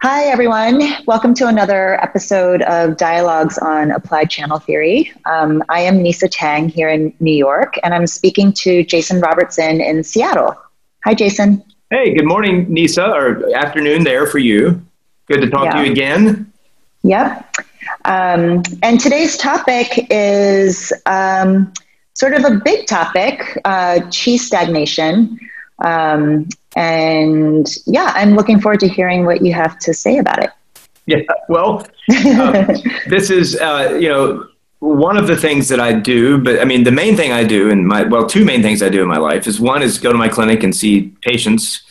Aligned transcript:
Hi, 0.00 0.26
everyone. 0.26 0.80
Welcome 1.06 1.34
to 1.34 1.48
another 1.48 2.00
episode 2.00 2.62
of 2.62 2.96
Dialogues 2.96 3.58
on 3.58 3.90
Applied 3.90 4.30
Channel 4.30 4.60
Theory. 4.60 5.12
Um, 5.24 5.60
I 5.68 5.80
am 5.80 6.00
Nisa 6.00 6.28
Tang 6.28 6.68
here 6.68 6.88
in 6.88 7.12
New 7.18 7.34
York, 7.34 7.74
and 7.82 7.92
I'm 7.92 8.06
speaking 8.06 8.52
to 8.52 8.84
Jason 8.84 9.20
Robertson 9.20 9.80
in 9.80 10.04
Seattle. 10.04 10.56
Hi, 11.04 11.14
Jason. 11.14 11.64
Hey, 11.90 12.14
good 12.14 12.28
morning, 12.28 12.72
Nisa, 12.72 13.06
or 13.06 13.52
afternoon 13.56 14.04
there 14.04 14.24
for 14.28 14.38
you. 14.38 14.80
Good 15.26 15.40
to 15.40 15.50
talk 15.50 15.64
yeah. 15.64 15.72
to 15.72 15.84
you 15.84 15.90
again. 15.90 16.52
Yep. 17.02 17.56
Um, 18.04 18.62
and 18.84 19.00
today's 19.00 19.36
topic 19.36 20.06
is 20.10 20.92
um, 21.06 21.72
sort 22.14 22.34
of 22.34 22.44
a 22.44 22.60
big 22.64 22.86
topic 22.86 23.60
uh, 23.64 23.98
chi 24.12 24.36
stagnation. 24.36 25.40
Um, 25.84 26.48
and 26.78 27.68
yeah, 27.86 28.12
I'm 28.14 28.36
looking 28.36 28.60
forward 28.60 28.78
to 28.80 28.88
hearing 28.88 29.26
what 29.26 29.44
you 29.44 29.52
have 29.52 29.80
to 29.80 29.92
say 29.92 30.18
about 30.18 30.44
it. 30.44 30.50
Yeah, 31.06 31.22
well, 31.48 31.88
um, 32.40 32.68
this 33.08 33.30
is, 33.30 33.56
uh, 33.56 33.98
you 34.00 34.08
know, 34.08 34.46
one 34.78 35.16
of 35.16 35.26
the 35.26 35.36
things 35.36 35.68
that 35.70 35.80
I 35.80 35.92
do, 35.92 36.38
but 36.38 36.60
I 36.60 36.64
mean, 36.64 36.84
the 36.84 36.92
main 36.92 37.16
thing 37.16 37.32
I 37.32 37.42
do 37.42 37.68
in 37.68 37.84
my, 37.84 38.04
well, 38.04 38.28
two 38.28 38.44
main 38.44 38.62
things 38.62 38.80
I 38.80 38.90
do 38.90 39.02
in 39.02 39.08
my 39.08 39.16
life 39.16 39.48
is 39.48 39.58
one 39.58 39.82
is 39.82 39.98
go 39.98 40.12
to 40.12 40.18
my 40.18 40.28
clinic 40.28 40.62
and 40.62 40.76
see 40.76 41.12
patients, 41.22 41.82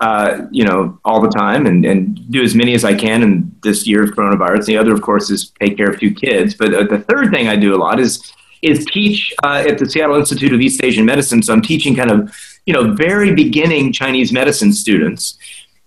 uh, 0.00 0.46
you 0.50 0.64
know, 0.64 0.98
all 1.04 1.20
the 1.20 1.30
time 1.30 1.64
and, 1.66 1.84
and 1.84 2.28
do 2.32 2.42
as 2.42 2.56
many 2.56 2.74
as 2.74 2.84
I 2.84 2.94
can 2.94 3.22
in 3.22 3.54
this 3.62 3.86
year 3.86 4.02
of 4.02 4.10
coronavirus. 4.10 4.66
The 4.66 4.76
other, 4.76 4.92
of 4.92 5.02
course, 5.02 5.30
is 5.30 5.52
take 5.60 5.76
care 5.76 5.88
of 5.88 6.00
two 6.00 6.12
kids. 6.12 6.56
But 6.56 6.74
uh, 6.74 6.82
the 6.82 6.98
third 6.98 7.30
thing 7.30 7.46
I 7.46 7.54
do 7.54 7.76
a 7.76 7.78
lot 7.78 8.00
is, 8.00 8.32
is 8.62 8.86
teach 8.86 9.32
uh, 9.42 9.64
at 9.66 9.78
the 9.78 9.88
Seattle 9.88 10.16
Institute 10.16 10.52
of 10.52 10.60
East 10.60 10.82
Asian 10.82 11.04
Medicine. 11.04 11.42
So 11.42 11.52
I'm 11.52 11.62
teaching 11.62 11.94
kind 11.94 12.10
of 12.10 12.32
you 12.66 12.72
know, 12.72 12.94
very 12.94 13.34
beginning 13.34 13.92
Chinese 13.92 14.32
medicine 14.32 14.72
students. 14.72 15.38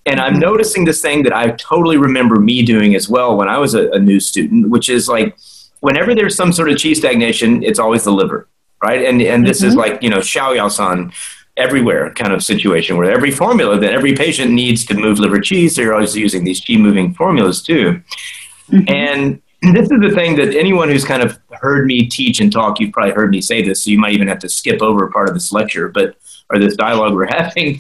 And 0.05 0.20
I'm 0.20 0.39
noticing 0.39 0.85
this 0.85 1.01
thing 1.01 1.23
that 1.23 1.34
I 1.34 1.51
totally 1.51 1.98
remember 1.98 2.35
me 2.35 2.63
doing 2.63 2.95
as 2.95 3.09
well 3.09 3.38
when 3.38 3.49
I 3.49 3.57
was 3.57 3.73
a, 3.73 3.89
a 3.91 3.99
new 3.99 4.20
student, 4.20 4.70
which 4.70 4.88
is 4.89 5.07
like 5.07 5.35
whenever 5.79 6.13
there's 6.13 6.35
some 6.35 6.51
sort 6.51 6.70
of 6.70 6.81
chi 6.81 6.93
stagnation, 6.93 7.63
it's 7.63 7.79
always 7.79 8.03
the 8.03 8.12
liver, 8.12 8.48
right? 8.84 9.03
And 9.05 9.21
and 9.21 9.48
this 9.48 9.59
mm-hmm. 9.59 9.70
is 9.70 9.76
like 9.76 10.03
you 10.03 10.09
know 10.09 10.20
Xiao 10.20 10.55
Yao 10.55 10.68
San 10.68 11.12
everywhere 11.57 12.13
kind 12.13 12.34
of 12.34 12.43
situation 12.43 12.98
where 12.98 13.09
every 13.09 13.31
formula 13.31 13.79
that 13.79 13.93
every 13.93 14.13
patient 14.13 14.51
needs 14.51 14.85
to 14.85 14.93
move 14.93 15.18
liver 15.18 15.40
chi, 15.41 15.68
so 15.68 15.81
you're 15.81 15.93
always 15.93 16.15
using 16.15 16.43
these 16.43 16.63
chi 16.63 16.76
moving 16.76 17.13
formulas 17.13 17.63
too. 17.63 18.01
Mm-hmm. 18.70 18.84
And 18.87 19.41
this 19.74 19.90
is 19.90 19.99
the 20.02 20.12
thing 20.13 20.35
that 20.35 20.55
anyone 20.55 20.90
who's 20.90 21.05
kind 21.05 21.24
of 21.24 21.40
heard 21.52 21.85
me 21.85 22.05
teach 22.08 22.40
and 22.40 22.52
talk, 22.52 22.80
you've 22.80 22.91
probably 22.91 23.13
heard 23.13 23.32
me 23.32 23.41
say 23.41 23.63
this, 23.63 23.84
so 23.84 23.90
you 23.90 23.98
might 23.98 24.13
even 24.13 24.27
have 24.27 24.40
to 24.40 24.49
skip 24.49 24.82
over 24.82 25.10
part 25.10 25.30
of 25.30 25.34
this 25.34 25.52
lecture, 25.52 25.90
but 25.90 26.16
or 26.49 26.60
this 26.60 26.76
dialogue 26.76 27.13
we're 27.13 27.26
having. 27.30 27.80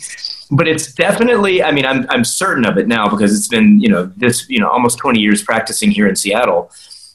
But 0.51 0.67
it's 0.67 0.93
definitely, 0.93 1.63
I 1.63 1.71
mean, 1.71 1.85
I'm, 1.85 2.05
I'm 2.09 2.23
certain 2.23 2.65
of 2.65 2.77
it 2.77 2.87
now 2.87 3.09
because 3.09 3.35
it's 3.35 3.47
been, 3.47 3.79
you 3.79 3.89
know, 3.89 4.11
this, 4.15 4.47
you 4.49 4.59
know, 4.59 4.69
almost 4.69 4.97
20 4.99 5.19
years 5.19 5.43
practicing 5.43 5.91
here 5.91 6.07
in 6.07 6.15
Seattle. 6.15 6.71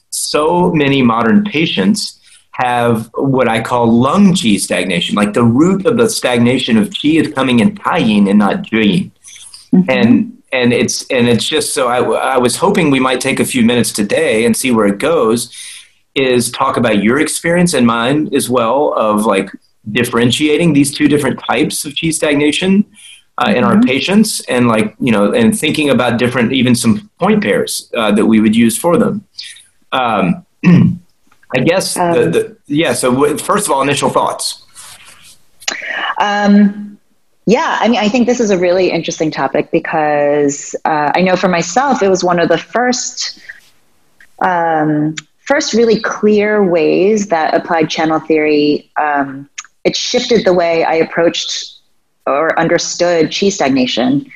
So 0.09 0.71
many 0.71 1.01
modern 1.01 1.45
patients 1.45 2.19
have 2.51 3.09
what 3.15 3.47
I 3.47 3.61
call 3.61 3.87
lung 3.87 4.33
qi 4.33 4.59
stagnation. 4.59 5.15
Like 5.15 5.33
the 5.33 5.43
root 5.43 5.85
of 5.85 5.97
the 5.97 6.09
stagnation 6.09 6.77
of 6.77 6.89
qi 6.89 7.21
is 7.21 7.33
coming 7.33 7.59
in 7.59 7.75
taiyin 7.75 8.29
and 8.29 8.37
not 8.37 8.63
jueyin. 8.63 9.11
Mm-hmm. 9.73 9.89
And 9.89 10.40
and 10.51 10.73
it's 10.73 11.05
and 11.09 11.27
it's 11.27 11.47
just 11.47 11.73
so 11.73 11.87
I, 11.87 11.99
I 11.99 12.37
was 12.37 12.55
hoping 12.55 12.91
we 12.91 12.99
might 12.99 13.21
take 13.21 13.39
a 13.39 13.45
few 13.45 13.63
minutes 13.63 13.91
today 13.91 14.45
and 14.45 14.55
see 14.55 14.71
where 14.71 14.85
it 14.85 14.97
goes 14.97 15.55
is 16.15 16.51
talk 16.51 16.77
about 16.77 17.01
your 17.03 17.19
experience 17.19 17.73
and 17.73 17.87
mine 17.87 18.33
as 18.35 18.49
well 18.49 18.93
of 18.95 19.25
like 19.25 19.49
differentiating 19.91 20.73
these 20.73 20.93
two 20.93 21.07
different 21.07 21.39
types 21.39 21.85
of 21.85 21.93
chi 21.99 22.09
stagnation 22.09 22.85
uh, 23.37 23.45
mm-hmm. 23.45 23.57
in 23.57 23.63
our 23.63 23.73
mm-hmm. 23.73 23.87
patients 23.87 24.41
and 24.41 24.67
like 24.67 24.95
you 24.99 25.11
know 25.11 25.33
and 25.33 25.57
thinking 25.57 25.89
about 25.89 26.19
different 26.19 26.51
even 26.51 26.75
some 26.75 27.09
point 27.19 27.41
pairs 27.41 27.89
uh, 27.95 28.11
that 28.11 28.25
we 28.25 28.39
would 28.39 28.55
use 28.55 28.77
for 28.77 28.97
them 28.97 29.25
um, 29.93 30.45
i 31.55 31.59
guess 31.59 31.97
um, 31.97 32.13
the, 32.13 32.29
the, 32.29 32.57
yeah 32.67 32.93
so 32.93 33.11
w- 33.11 33.37
first 33.37 33.67
of 33.67 33.71
all 33.71 33.81
initial 33.81 34.09
thoughts 34.09 34.65
um, 36.19 36.90
yeah 37.51 37.77
i 37.81 37.87
mean 37.87 37.99
i 37.99 38.09
think 38.09 38.25
this 38.27 38.39
is 38.39 38.49
a 38.49 38.57
really 38.57 38.91
interesting 38.91 39.31
topic 39.31 39.71
because 39.71 40.75
uh, 40.85 41.11
i 41.15 41.21
know 41.21 41.35
for 41.35 41.47
myself 41.47 42.01
it 42.01 42.09
was 42.09 42.23
one 42.23 42.39
of 42.39 42.49
the 42.49 42.57
first 42.57 43.39
um, 44.41 45.13
first 45.39 45.73
really 45.73 45.99
clear 46.01 46.63
ways 46.63 47.27
that 47.27 47.53
applied 47.53 47.89
channel 47.89 48.19
theory 48.19 48.89
um, 48.97 49.47
it 49.83 49.95
shifted 49.95 50.45
the 50.45 50.53
way 50.53 50.83
I 50.83 50.95
approached 50.95 51.79
or 52.27 52.57
understood 52.59 53.35
chi 53.35 53.49
stagnation. 53.49 54.29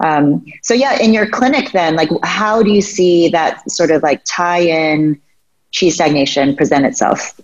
Um, 0.00 0.44
so 0.62 0.74
yeah, 0.74 1.00
in 1.00 1.12
your 1.12 1.28
clinic, 1.28 1.72
then, 1.72 1.96
like, 1.96 2.08
how 2.22 2.62
do 2.62 2.70
you 2.70 2.80
see 2.80 3.28
that 3.30 3.68
sort 3.70 3.90
of 3.90 4.02
like 4.02 4.24
Taiyin 4.24 5.18
chi 5.78 5.88
stagnation 5.88 6.56
present 6.56 6.86
itself? 6.86 7.40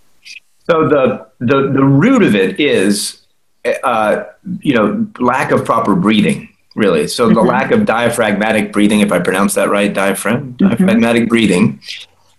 So 0.68 0.88
the 0.88 1.26
the 1.40 1.72
the 1.72 1.84
root 1.84 2.22
of 2.22 2.34
it 2.34 2.60
is, 2.60 3.22
uh, 3.64 4.24
you 4.60 4.74
know, 4.74 5.06
lack 5.18 5.50
of 5.50 5.64
proper 5.64 5.94
breathing. 5.94 6.48
Really, 6.74 7.08
so 7.08 7.26
mm-hmm. 7.26 7.34
the 7.34 7.42
lack 7.42 7.72
of 7.72 7.86
diaphragmatic 7.86 8.72
breathing, 8.72 9.00
if 9.00 9.10
I 9.10 9.18
pronounce 9.18 9.54
that 9.54 9.68
right, 9.68 9.92
diaphragm, 9.92 10.52
mm-hmm. 10.52 10.68
diaphragmatic 10.68 11.28
breathing, 11.28 11.80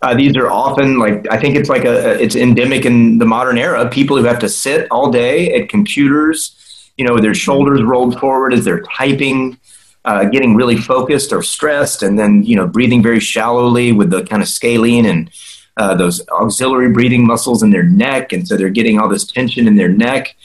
uh, 0.02 0.16
these 0.16 0.36
are 0.38 0.50
often 0.50 0.98
like 0.98 1.28
I 1.30 1.38
think 1.38 1.56
it's 1.56 1.70
like 1.70 1.84
a 1.84 2.22
it's 2.22 2.36
endemic 2.36 2.86
in 2.86 3.18
the 3.18 3.26
modern 3.26 3.58
era. 3.58 3.90
People 3.90 4.18
who 4.18 4.24
have 4.24 4.40
to 4.40 4.50
sit 4.50 4.88
all 4.92 5.12
day 5.12 5.54
at 5.54 5.68
computers, 5.68 6.92
you 6.98 7.06
know, 7.06 7.14
with 7.14 7.24
their 7.24 7.36
shoulders 7.36 7.84
rolled 7.84 8.18
forward 8.20 8.54
as 8.54 8.64
they're 8.64 8.82
typing, 8.82 9.58
uh, 10.06 10.26
getting 10.26 10.56
really 10.56 10.78
focused 10.78 11.34
or 11.34 11.44
stressed, 11.44 12.02
and 12.02 12.18
then 12.18 12.44
you 12.44 12.56
know 12.56 12.66
breathing 12.66 13.04
very 13.04 13.20
shallowly 13.20 13.92
with 13.92 14.10
the 14.10 14.24
kind 14.24 14.42
of 14.42 14.48
scalene 14.48 15.06
and 15.06 15.30
uh, 15.76 15.96
those 15.96 16.26
auxiliary 16.30 16.92
breathing 16.92 17.28
muscles 17.28 17.62
in 17.62 17.72
their 17.72 17.84
neck, 17.84 18.32
and 18.32 18.48
so 18.48 18.56
they're 18.56 18.70
getting 18.70 19.00
all 19.00 19.10
this 19.10 19.26
tension 19.26 19.68
in 19.68 19.76
their 19.76 19.90
neck. 19.90 20.36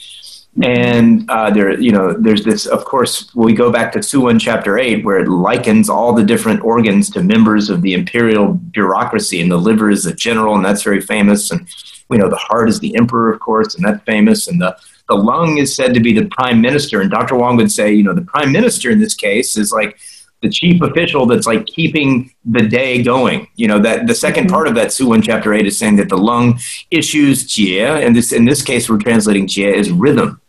And 0.63 1.29
uh, 1.29 1.49
there, 1.49 1.77
you 1.79 1.91
know, 1.91 2.13
there's 2.13 2.45
this. 2.45 2.65
Of 2.65 2.85
course, 2.85 3.29
we 3.35 3.53
go 3.53 3.71
back 3.71 3.91
to 3.91 3.99
Suwen 3.99 4.39
chapter 4.39 4.77
eight, 4.77 5.03
where 5.03 5.19
it 5.19 5.27
likens 5.27 5.89
all 5.89 6.13
the 6.13 6.23
different 6.23 6.63
organs 6.63 7.09
to 7.11 7.23
members 7.23 7.69
of 7.69 7.81
the 7.81 7.93
imperial 7.93 8.53
bureaucracy, 8.53 9.41
and 9.41 9.51
the 9.51 9.57
liver 9.57 9.89
is 9.89 10.03
the 10.03 10.13
general, 10.13 10.55
and 10.55 10.63
that's 10.63 10.83
very 10.83 11.01
famous. 11.01 11.51
And 11.51 11.67
we 12.07 12.17
know 12.17 12.29
the 12.29 12.37
heart 12.37 12.69
is 12.69 12.79
the 12.79 12.95
emperor, 12.95 13.33
of 13.33 13.41
course, 13.41 13.75
and 13.75 13.83
that's 13.83 14.01
famous. 14.05 14.47
And 14.47 14.61
the 14.61 14.77
the 15.09 15.15
lung 15.15 15.57
is 15.57 15.75
said 15.75 15.93
to 15.93 15.99
be 15.99 16.17
the 16.17 16.27
prime 16.27 16.61
minister. 16.61 17.01
And 17.01 17.11
Dr. 17.11 17.35
Wong 17.35 17.57
would 17.57 17.71
say, 17.71 17.93
you 17.93 18.03
know, 18.03 18.13
the 18.13 18.21
prime 18.21 18.51
minister 18.51 18.89
in 18.89 18.99
this 18.99 19.13
case 19.13 19.57
is 19.57 19.71
like 19.71 19.99
the 20.41 20.49
chief 20.49 20.81
official 20.81 21.25
that's 21.25 21.47
like 21.47 21.65
keeping 21.65 22.33
the 22.45 22.61
day 22.61 23.03
going. 23.03 23.47
You 23.55 23.67
know, 23.67 23.79
that 23.79 24.07
the 24.07 24.13
2nd 24.13 24.33
mm-hmm. 24.33 24.47
part 24.47 24.67
of 24.67 24.75
that 24.75 24.89
Suwen 24.89 25.23
chapter 25.23 25.53
eight 25.53 25.65
is 25.65 25.77
saying 25.77 25.97
that 25.97 26.09
the 26.09 26.17
lung 26.17 26.59
issues 26.91 27.45
jie, 27.45 27.81
and 27.81 28.15
this 28.15 28.31
in 28.31 28.45
this 28.45 28.61
case 28.61 28.89
we're 28.89 28.97
translating 28.97 29.47
jie 29.47 29.73
as 29.77 29.91
rhythm. 29.91 30.41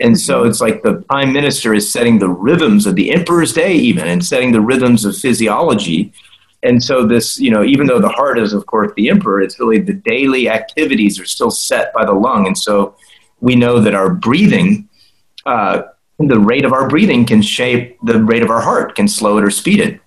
And 0.00 0.18
so 0.18 0.44
it's 0.44 0.60
like 0.60 0.82
the 0.82 1.04
prime 1.08 1.32
minister 1.32 1.74
is 1.74 1.92
setting 1.92 2.18
the 2.18 2.28
rhythms 2.28 2.86
of 2.86 2.94
the 2.94 3.12
emperor's 3.12 3.52
day, 3.52 3.74
even, 3.74 4.08
and 4.08 4.24
setting 4.24 4.52
the 4.52 4.60
rhythms 4.60 5.04
of 5.04 5.16
physiology. 5.16 6.12
And 6.62 6.82
so 6.82 7.06
this, 7.06 7.38
you 7.38 7.50
know, 7.50 7.64
even 7.64 7.86
though 7.86 8.00
the 8.00 8.08
heart 8.08 8.38
is, 8.38 8.52
of 8.52 8.66
course, 8.66 8.92
the 8.96 9.10
emperor, 9.10 9.40
it's 9.40 9.58
really 9.60 9.78
the 9.78 9.94
daily 9.94 10.48
activities 10.48 11.20
are 11.20 11.26
still 11.26 11.50
set 11.50 11.92
by 11.92 12.04
the 12.04 12.12
lung. 12.12 12.46
And 12.46 12.56
so 12.56 12.96
we 13.40 13.56
know 13.56 13.80
that 13.80 13.94
our 13.94 14.12
breathing, 14.12 14.88
uh, 15.46 15.82
the 16.18 16.38
rate 16.38 16.64
of 16.64 16.72
our 16.72 16.88
breathing 16.88 17.24
can 17.24 17.42
shape 17.42 17.98
the 18.02 18.22
rate 18.22 18.42
of 18.42 18.50
our 18.50 18.60
heart, 18.60 18.94
can 18.94 19.08
slow 19.08 19.38
it 19.38 19.44
or 19.44 19.50
speed 19.50 19.80
it. 19.80 20.00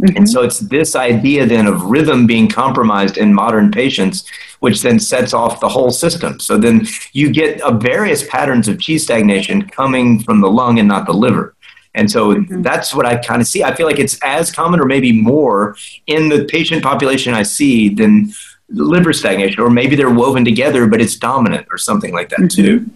Mm-hmm. 0.00 0.16
And 0.16 0.28
so 0.28 0.42
it's 0.42 0.58
this 0.60 0.94
idea 0.94 1.46
then 1.46 1.66
of 1.66 1.82
rhythm 1.82 2.26
being 2.26 2.48
compromised 2.48 3.16
in 3.16 3.32
modern 3.32 3.70
patients, 3.70 4.24
which 4.60 4.82
then 4.82 4.98
sets 4.98 5.32
off 5.32 5.60
the 5.60 5.68
whole 5.68 5.90
system. 5.90 6.38
So 6.38 6.58
then 6.58 6.86
you 7.12 7.30
get 7.30 7.60
a 7.64 7.72
various 7.72 8.28
patterns 8.28 8.68
of 8.68 8.78
chi 8.84 8.98
stagnation 8.98 9.68
coming 9.68 10.22
from 10.22 10.40
the 10.42 10.50
lung 10.50 10.78
and 10.78 10.88
not 10.88 11.06
the 11.06 11.14
liver. 11.14 11.54
And 11.94 12.10
so 12.10 12.34
mm-hmm. 12.34 12.60
that's 12.60 12.94
what 12.94 13.06
I 13.06 13.16
kind 13.16 13.40
of 13.40 13.48
see. 13.48 13.64
I 13.64 13.74
feel 13.74 13.86
like 13.86 13.98
it's 13.98 14.18
as 14.22 14.52
common 14.52 14.80
or 14.80 14.84
maybe 14.84 15.12
more 15.12 15.76
in 16.06 16.28
the 16.28 16.44
patient 16.44 16.82
population 16.82 17.32
I 17.32 17.42
see 17.42 17.88
than 17.88 18.32
liver 18.68 19.14
stagnation, 19.14 19.60
or 19.60 19.70
maybe 19.70 19.96
they're 19.96 20.10
woven 20.10 20.44
together, 20.44 20.86
but 20.86 21.00
it's 21.00 21.16
dominant 21.16 21.66
or 21.70 21.78
something 21.78 22.12
like 22.12 22.28
that 22.30 22.40
mm-hmm. 22.40 22.62
too. 22.62 22.90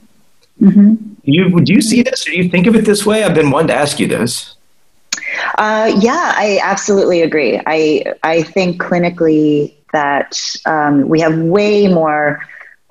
Mm-hmm. 0.60 1.14
You, 1.22 1.60
do 1.62 1.72
you 1.72 1.80
see 1.80 2.02
this? 2.02 2.26
Or 2.26 2.30
do 2.30 2.36
you 2.36 2.50
think 2.50 2.66
of 2.66 2.76
it 2.76 2.84
this 2.84 3.06
way? 3.06 3.24
I've 3.24 3.34
been 3.34 3.50
wanting 3.50 3.68
to 3.68 3.74
ask 3.74 3.98
you 3.98 4.06
this. 4.06 4.56
Uh, 5.58 5.92
yeah, 6.00 6.32
I 6.36 6.60
absolutely 6.62 7.22
agree. 7.22 7.60
I 7.66 8.04
I 8.22 8.42
think 8.42 8.80
clinically 8.80 9.74
that 9.92 10.38
um, 10.66 11.08
we 11.08 11.20
have 11.20 11.36
way 11.38 11.88
more 11.88 12.40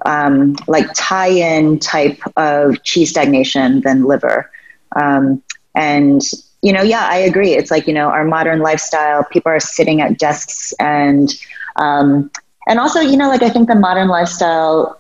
um, 0.06 0.56
like 0.68 0.86
Taiyin 0.94 1.80
type 1.82 2.20
of 2.38 2.82
cheese 2.84 3.10
stagnation 3.12 3.82
than 3.82 4.04
liver, 4.04 4.50
um, 4.96 5.42
and 5.76 6.22
you 6.62 6.74
know, 6.74 6.82
yeah, 6.82 7.08
I 7.10 7.18
agree. 7.18 7.54
It's 7.54 7.72
like 7.72 7.88
you 7.88 7.94
know, 7.94 8.10
our 8.10 8.26
modern 8.26 8.60
lifestyle, 8.60 9.24
people 9.26 9.52
are 9.52 9.60
sitting 9.60 10.02
at 10.02 10.18
desks 10.20 10.74
and 10.80 11.34
um, 11.78 12.30
and 12.68 12.80
also 12.80 13.00
you 13.00 13.18
know, 13.18 13.30
like 13.30 13.44
I 13.44 13.50
think 13.50 13.68
the 13.68 13.76
modern 13.76 14.08
lifestyle. 14.08 15.00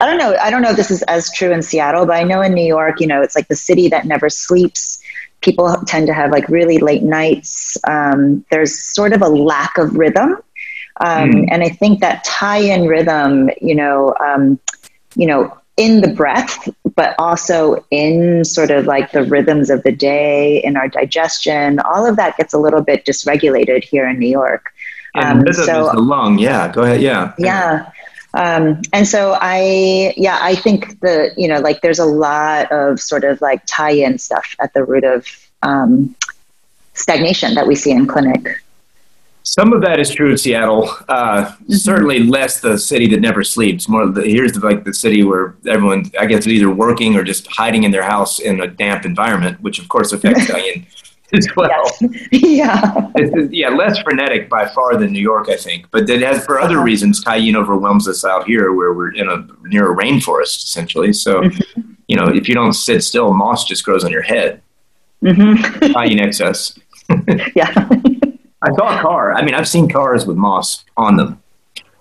I 0.00 0.06
don't 0.06 0.18
know. 0.18 0.36
I 0.40 0.50
don't 0.50 0.62
know 0.62 0.70
if 0.70 0.76
this 0.76 0.90
is 0.90 1.02
as 1.04 1.32
true 1.32 1.52
in 1.52 1.62
Seattle, 1.62 2.06
but 2.06 2.16
I 2.16 2.22
know 2.22 2.42
in 2.42 2.52
New 2.54 2.66
York, 2.66 3.00
you 3.00 3.06
know, 3.06 3.22
it's 3.22 3.34
like 3.34 3.48
the 3.48 3.56
city 3.56 3.88
that 3.88 4.04
never 4.04 4.28
sleeps 4.28 5.00
people 5.40 5.74
tend 5.86 6.06
to 6.06 6.14
have 6.14 6.30
like 6.30 6.48
really 6.48 6.78
late 6.78 7.02
nights. 7.02 7.76
Um, 7.86 8.44
there's 8.50 8.78
sort 8.78 9.12
of 9.12 9.22
a 9.22 9.28
lack 9.28 9.78
of 9.78 9.94
rhythm. 9.94 10.36
Um, 11.00 11.30
mm. 11.30 11.48
And 11.50 11.62
I 11.62 11.68
think 11.68 12.00
that 12.00 12.24
Taiyin 12.24 12.88
rhythm, 12.88 13.50
you 13.60 13.74
know, 13.74 14.14
um, 14.24 14.58
you 15.14 15.26
know, 15.26 15.56
in 15.76 16.00
the 16.00 16.08
breath, 16.08 16.68
but 16.94 17.14
also 17.18 17.84
in 17.90 18.44
sort 18.44 18.70
of 18.70 18.86
like 18.86 19.12
the 19.12 19.24
rhythms 19.24 19.68
of 19.68 19.82
the 19.82 19.92
day, 19.92 20.62
in 20.64 20.76
our 20.76 20.88
digestion, 20.88 21.80
all 21.80 22.06
of 22.06 22.16
that 22.16 22.36
gets 22.38 22.54
a 22.54 22.58
little 22.58 22.80
bit 22.80 23.04
dysregulated 23.04 23.84
here 23.84 24.08
in 24.08 24.18
New 24.18 24.28
York. 24.28 24.72
And 25.14 25.40
um, 25.40 25.44
rhythm 25.44 25.64
so, 25.64 25.86
is 25.86 25.92
the 25.92 26.00
lung. 26.00 26.38
Yeah, 26.38 26.72
go 26.72 26.82
ahead. 26.82 27.02
Yeah. 27.02 27.34
Yeah. 27.38 27.90
Um, 28.36 28.82
and 28.92 29.08
so 29.08 29.36
I, 29.40 30.12
yeah, 30.16 30.38
I 30.40 30.54
think 30.54 31.00
the, 31.00 31.32
you 31.38 31.48
know, 31.48 31.58
like 31.60 31.80
there's 31.80 31.98
a 31.98 32.04
lot 32.04 32.70
of 32.70 33.00
sort 33.00 33.24
of 33.24 33.40
like 33.40 33.64
Taiyin 33.66 34.20
stuff 34.20 34.54
at 34.60 34.74
the 34.74 34.84
root 34.84 35.04
of 35.04 35.26
um, 35.62 36.14
stagnation 36.92 37.54
that 37.54 37.66
we 37.66 37.74
see 37.74 37.92
in 37.92 38.06
clinic. 38.06 38.62
Some 39.42 39.72
of 39.72 39.80
that 39.82 39.98
is 40.00 40.10
true 40.10 40.32
in 40.32 40.38
Seattle. 40.38 40.90
Uh, 41.08 41.46
mm-hmm. 41.46 41.72
Certainly 41.72 42.24
less 42.24 42.60
the 42.60 42.76
city 42.78 43.06
that 43.08 43.20
never 43.20 43.42
sleeps. 43.42 43.88
More 43.88 44.06
the, 44.06 44.22
here's 44.22 44.52
the, 44.52 44.60
like 44.60 44.84
the 44.84 44.92
city 44.92 45.22
where 45.22 45.54
everyone, 45.66 46.10
I 46.20 46.26
guess, 46.26 46.40
is 46.40 46.48
either 46.48 46.68
working 46.70 47.16
or 47.16 47.24
just 47.24 47.46
hiding 47.46 47.84
in 47.84 47.90
their 47.90 48.02
house 48.02 48.38
in 48.38 48.60
a 48.60 48.66
damp 48.66 49.06
environment, 49.06 49.62
which 49.62 49.78
of 49.78 49.88
course 49.88 50.12
affects 50.12 50.44
Taiyin 50.50 50.84
as 51.32 51.48
well. 51.56 51.84
Yes. 52.00 52.02
yeah. 52.32 53.10
It's, 53.16 53.52
yeah, 53.52 53.68
less 53.68 53.98
frenetic 53.98 54.48
by 54.48 54.66
far 54.68 54.96
than 54.96 55.12
New 55.12 55.20
York, 55.20 55.48
I 55.48 55.56
think. 55.56 55.90
But 55.90 56.08
it 56.08 56.22
has, 56.22 56.44
for 56.44 56.60
other 56.60 56.76
uh-huh. 56.76 56.84
reasons, 56.84 57.24
Taiyin 57.24 57.56
overwhelms 57.56 58.06
us 58.08 58.24
out 58.24 58.46
here, 58.46 58.72
where 58.72 58.92
we're 58.92 59.12
in 59.12 59.28
a 59.28 59.46
near 59.68 59.92
a 59.92 59.96
rainforest 59.96 60.64
essentially. 60.64 61.12
So, 61.12 61.42
mm-hmm. 61.42 61.92
you 62.06 62.16
know, 62.16 62.28
if 62.28 62.48
you 62.48 62.54
don't 62.54 62.74
sit 62.74 63.02
still, 63.02 63.32
moss 63.34 63.64
just 63.64 63.84
grows 63.84 64.04
on 64.04 64.10
your 64.10 64.22
head. 64.22 64.62
Mm-hmm. 65.22 66.20
excess. 66.20 66.78
yeah. 67.54 67.72
I 68.62 68.72
saw 68.74 68.98
a 68.98 69.02
car. 69.02 69.32
I 69.34 69.44
mean, 69.44 69.54
I've 69.54 69.68
seen 69.68 69.88
cars 69.88 70.26
with 70.26 70.36
moss 70.36 70.84
on 70.96 71.16
them. 71.16 71.42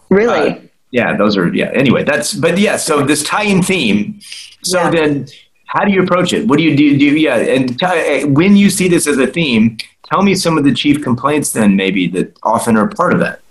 Really? 0.10 0.50
Uh, 0.51 0.60
yeah, 0.92 1.18
those 1.18 1.36
are 1.36 1.54
yeah. 1.54 1.71
Anyway, 1.74 2.04
that's 2.04 2.33
but 2.33 2.57
yeah. 2.57 2.78
So 2.78 3.04
this 3.04 3.24
Taiyin 3.24 3.66
theme. 3.66 4.19
So 4.63 4.80
yeah. 4.80 4.89
then, 4.92 5.28
how 5.65 5.83
do 5.83 5.91
you 5.91 6.01
approach 6.03 6.33
it? 6.33 6.47
What 6.47 6.57
do 6.57 6.63
you 6.63 6.75
do? 6.75 6.97
do 6.97 7.06
yeah, 7.17 7.38
and 7.38 7.77
t- 7.77 8.25
when 8.25 8.56
you 8.56 8.69
see 8.69 8.88
this 8.88 9.07
as 9.07 9.17
a 9.17 9.27
theme, 9.27 9.77
tell 10.03 10.21
me 10.21 10.35
some 10.35 10.57
of 10.57 10.63
the 10.63 10.73
chief 10.73 11.03
complaints 11.03 11.53
then 11.53 11.75
maybe 11.75 12.07
that 12.09 12.38
often 12.44 12.77
are 12.77 12.88
part 12.88 13.13
of 13.13 13.19
that. 13.19 13.41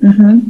Hmm. 0.00 0.40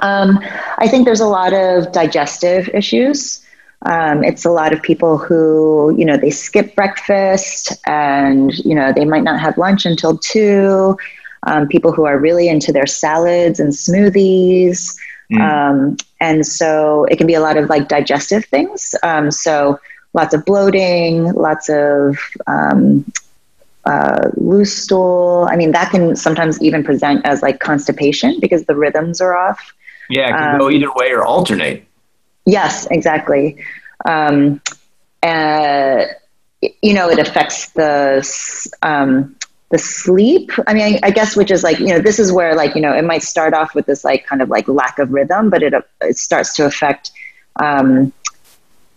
Um, 0.00 0.40
I 0.78 0.88
think 0.88 1.04
there's 1.04 1.20
a 1.20 1.26
lot 1.26 1.52
of 1.52 1.92
digestive 1.92 2.68
issues. 2.70 3.44
Um, 3.84 4.22
it's 4.22 4.44
a 4.44 4.50
lot 4.50 4.72
of 4.72 4.80
people 4.80 5.18
who, 5.18 5.94
you 5.98 6.04
know, 6.04 6.16
they 6.16 6.30
skip 6.30 6.74
breakfast 6.74 7.72
and, 7.86 8.56
you 8.58 8.74
know, 8.74 8.92
they 8.92 9.04
might 9.04 9.24
not 9.24 9.40
have 9.40 9.58
lunch 9.58 9.84
until 9.84 10.16
two. 10.18 10.96
Um, 11.44 11.66
people 11.66 11.90
who 11.90 12.04
are 12.04 12.18
really 12.18 12.48
into 12.48 12.72
their 12.72 12.86
salads 12.86 13.58
and 13.58 13.72
smoothies. 13.72 14.96
Mm. 15.32 15.40
Um, 15.40 15.96
and 16.20 16.46
so 16.46 17.04
it 17.06 17.16
can 17.16 17.26
be 17.26 17.34
a 17.34 17.40
lot 17.40 17.56
of 17.56 17.68
like 17.68 17.88
digestive 17.88 18.44
things. 18.44 18.94
Um, 19.02 19.32
so 19.32 19.80
lots 20.14 20.34
of 20.34 20.44
bloating, 20.44 21.32
lots 21.32 21.68
of 21.68 22.18
um, 22.46 23.10
uh, 23.84 24.30
loose 24.36 24.76
stool. 24.76 25.48
I 25.50 25.56
mean, 25.56 25.72
that 25.72 25.90
can 25.90 26.16
sometimes 26.16 26.62
even 26.62 26.84
present 26.84 27.24
as 27.24 27.42
like 27.42 27.60
constipation 27.60 28.40
because 28.40 28.64
the 28.66 28.76
rhythms 28.76 29.20
are 29.20 29.36
off. 29.36 29.72
Yeah, 30.08 30.28
it 30.28 30.38
can 30.38 30.58
go 30.58 30.66
um, 30.66 30.72
either 30.72 30.92
way 30.94 31.10
or 31.12 31.24
alternate. 31.24 31.84
Yes, 32.44 32.86
exactly. 32.90 33.64
Um, 34.04 34.60
uh, 35.22 36.04
you 36.60 36.94
know, 36.94 37.08
it 37.08 37.18
affects 37.18 37.70
the 37.70 38.76
um, 38.82 39.36
the 39.70 39.78
sleep. 39.78 40.50
I 40.66 40.74
mean, 40.74 40.96
I, 40.96 41.08
I, 41.08 41.10
guess 41.10 41.36
which 41.36 41.50
is 41.50 41.62
like 41.62 41.78
you 41.78 41.86
know, 41.86 41.98
this 41.98 42.18
is 42.18 42.30
where 42.30 42.54
like 42.54 42.74
you 42.74 42.80
know, 42.80 42.92
it 42.92 43.04
might 43.04 43.22
start 43.22 43.54
off 43.54 43.74
with 43.74 43.86
this 43.86 44.04
like 44.04 44.26
kind 44.26 44.42
of 44.42 44.48
like 44.48 44.68
lack 44.68 44.98
of 44.98 45.12
rhythm, 45.12 45.50
but 45.50 45.62
it 45.62 45.72
it 46.00 46.16
starts 46.16 46.54
to 46.56 46.66
affect 46.66 47.10
um, 47.56 48.12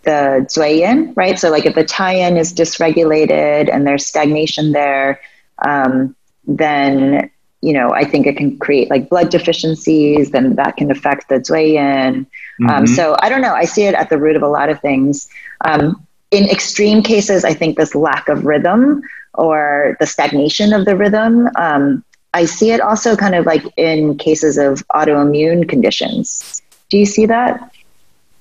the 0.06 0.46
jueyin, 0.48 1.14
right? 1.16 1.38
So 1.38 1.50
like 1.50 1.66
if 1.66 1.74
the 1.74 1.84
taiyin 1.84 2.38
is 2.38 2.54
dysregulated 2.54 3.68
and 3.70 3.86
there's 3.86 4.06
stagnation 4.06 4.72
there, 4.72 5.20
um, 5.66 6.16
then 6.46 7.30
you 7.62 7.72
know, 7.72 7.90
I 7.90 8.04
think 8.04 8.26
it 8.26 8.36
can 8.36 8.58
create 8.58 8.90
like 8.90 9.08
blood 9.08 9.30
deficiencies, 9.30 10.30
then 10.30 10.54
that 10.56 10.76
can 10.76 10.90
affect 10.90 11.28
the 11.28 11.36
jueyin. 11.36 12.08
Um, 12.08 12.26
mm-hmm. 12.60 12.70
Um, 12.70 12.86
so 12.86 13.16
I 13.20 13.28
don't 13.28 13.42
know. 13.42 13.54
I 13.54 13.64
see 13.64 13.84
it 13.84 13.94
at 13.94 14.08
the 14.08 14.18
root 14.18 14.36
of 14.36 14.42
a 14.42 14.48
lot 14.48 14.68
of 14.68 14.80
things. 14.80 15.28
Um, 15.64 16.06
in 16.30 16.48
extreme 16.48 17.02
cases, 17.02 17.44
I 17.44 17.54
think 17.54 17.76
this 17.76 17.94
lack 17.94 18.28
of 18.28 18.44
rhythm 18.44 19.02
or 19.34 19.96
the 20.00 20.06
stagnation 20.06 20.72
of 20.72 20.84
the 20.84 20.96
rhythm. 20.96 21.48
Um, 21.56 22.04
I 22.34 22.44
see 22.44 22.70
it 22.70 22.80
also 22.80 23.16
kind 23.16 23.34
of 23.34 23.46
like 23.46 23.64
in 23.76 24.18
cases 24.18 24.58
of 24.58 24.86
autoimmune 24.88 25.68
conditions. 25.68 26.62
Do 26.88 26.98
you 26.98 27.06
see 27.06 27.26
that? 27.26 27.72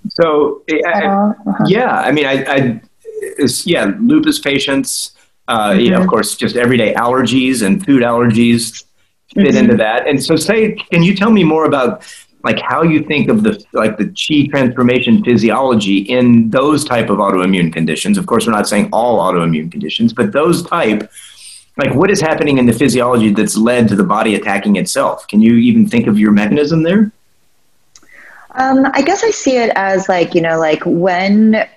So, 0.09 0.63
I, 0.69 1.05
uh-huh. 1.05 1.65
yeah, 1.67 1.99
I 1.99 2.11
mean, 2.11 2.25
I, 2.25 2.43
I 2.45 2.81
yeah, 3.65 3.91
lupus 3.99 4.39
patients, 4.39 5.11
uh, 5.47 5.69
mm-hmm. 5.69 5.79
you 5.79 5.89
know, 5.91 6.01
of 6.01 6.07
course, 6.07 6.35
just 6.35 6.55
everyday 6.55 6.93
allergies 6.93 7.65
and 7.65 7.85
food 7.85 8.03
allergies 8.03 8.83
fit 9.33 9.47
mm-hmm. 9.47 9.57
into 9.57 9.77
that. 9.77 10.07
And 10.07 10.23
so, 10.23 10.35
say, 10.35 10.73
can 10.73 11.03
you 11.03 11.15
tell 11.15 11.31
me 11.31 11.43
more 11.43 11.65
about 11.65 12.03
like 12.43 12.59
how 12.59 12.83
you 12.83 13.03
think 13.03 13.27
of 13.29 13.43
the 13.43 13.63
like 13.73 13.97
the 13.97 14.05
chi 14.05 14.47
transformation 14.49 15.23
physiology 15.23 15.97
in 15.97 16.49
those 16.51 16.85
type 16.85 17.09
of 17.09 17.17
autoimmune 17.17 17.73
conditions? 17.73 18.17
Of 18.17 18.27
course, 18.27 18.45
we're 18.45 18.53
not 18.53 18.67
saying 18.67 18.89
all 18.93 19.19
autoimmune 19.19 19.71
conditions, 19.71 20.13
but 20.13 20.31
those 20.31 20.63
type. 20.63 21.09
Like 21.77 21.93
what 21.93 22.09
is 22.09 22.21
happening 22.21 22.57
in 22.57 22.67
the 22.67 22.71
physiology 22.71 23.33
that's 23.33 23.57
led 23.57 23.89
to 23.89 23.97
the 23.97 24.03
body 24.05 24.35
attacking 24.35 24.77
itself? 24.77 25.27
Can 25.27 25.41
you 25.41 25.55
even 25.55 25.85
think 25.85 26.07
of 26.07 26.17
your 26.17 26.31
mechanism 26.31 26.83
there? 26.83 27.11
Um, 28.57 28.85
I 28.93 29.01
guess 29.01 29.23
I 29.23 29.31
see 29.31 29.57
it 29.57 29.71
as 29.75 30.07
like 30.09 30.35
you 30.35 30.41
know, 30.41 30.57
like 30.59 30.81
when 30.85 31.67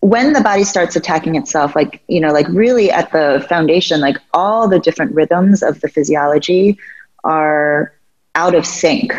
when 0.00 0.32
the 0.32 0.40
body 0.40 0.64
starts 0.64 0.96
attacking 0.96 1.36
itself, 1.36 1.76
like 1.76 2.02
you 2.08 2.20
know, 2.20 2.32
like 2.32 2.48
really 2.48 2.90
at 2.90 3.12
the 3.12 3.44
foundation, 3.48 4.00
like 4.00 4.16
all 4.32 4.68
the 4.68 4.78
different 4.78 5.14
rhythms 5.14 5.62
of 5.62 5.80
the 5.80 5.88
physiology 5.88 6.78
are 7.24 7.92
out 8.34 8.54
of 8.54 8.66
sync. 8.66 9.12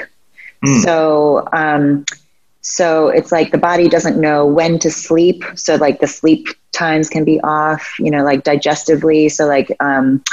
Mm. 0.65 0.83
So, 0.83 1.47
um, 1.53 2.05
so 2.61 3.09
it's 3.09 3.31
like 3.31 3.51
the 3.51 3.57
body 3.57 3.89
doesn't 3.89 4.19
know 4.19 4.45
when 4.45 4.79
to 4.79 4.89
sleep. 4.89 5.43
So 5.55 5.75
like 5.75 5.99
the 5.99 6.07
sleep 6.07 6.47
times 6.71 7.09
can 7.09 7.23
be 7.23 7.39
off, 7.41 7.95
you 7.99 8.09
know, 8.09 8.23
like 8.23 8.43
digestively. 8.43 9.31
So 9.31 9.45
like, 9.45 9.75
um, 9.79 10.23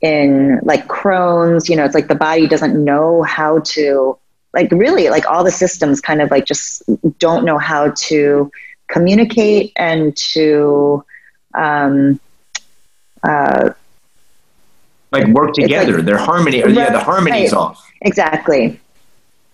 in 0.00 0.60
like 0.62 0.86
Crohn's, 0.88 1.68
you 1.68 1.76
know, 1.76 1.84
it's 1.84 1.94
like 1.94 2.08
the 2.08 2.14
body 2.14 2.46
doesn't 2.46 2.82
know 2.82 3.22
how 3.22 3.60
to, 3.60 4.18
like 4.54 4.70
really 4.70 5.08
like 5.08 5.26
all 5.28 5.44
the 5.44 5.50
systems 5.50 6.00
kind 6.00 6.22
of 6.22 6.30
like 6.30 6.46
just 6.46 6.82
don't 7.18 7.44
know 7.44 7.58
how 7.58 7.90
to 7.90 8.50
communicate 8.88 9.72
and 9.76 10.16
to, 10.16 11.04
um, 11.54 12.20
uh, 13.22 13.70
like 15.12 15.26
work 15.28 15.54
together. 15.54 15.96
Like, 15.96 16.06
Their 16.06 16.18
harmony, 16.18 16.62
right, 16.62 16.74
yeah, 16.74 16.90
the 16.90 17.00
harmony's 17.00 17.52
right. 17.52 17.58
off. 17.58 17.90
Exactly. 18.02 18.80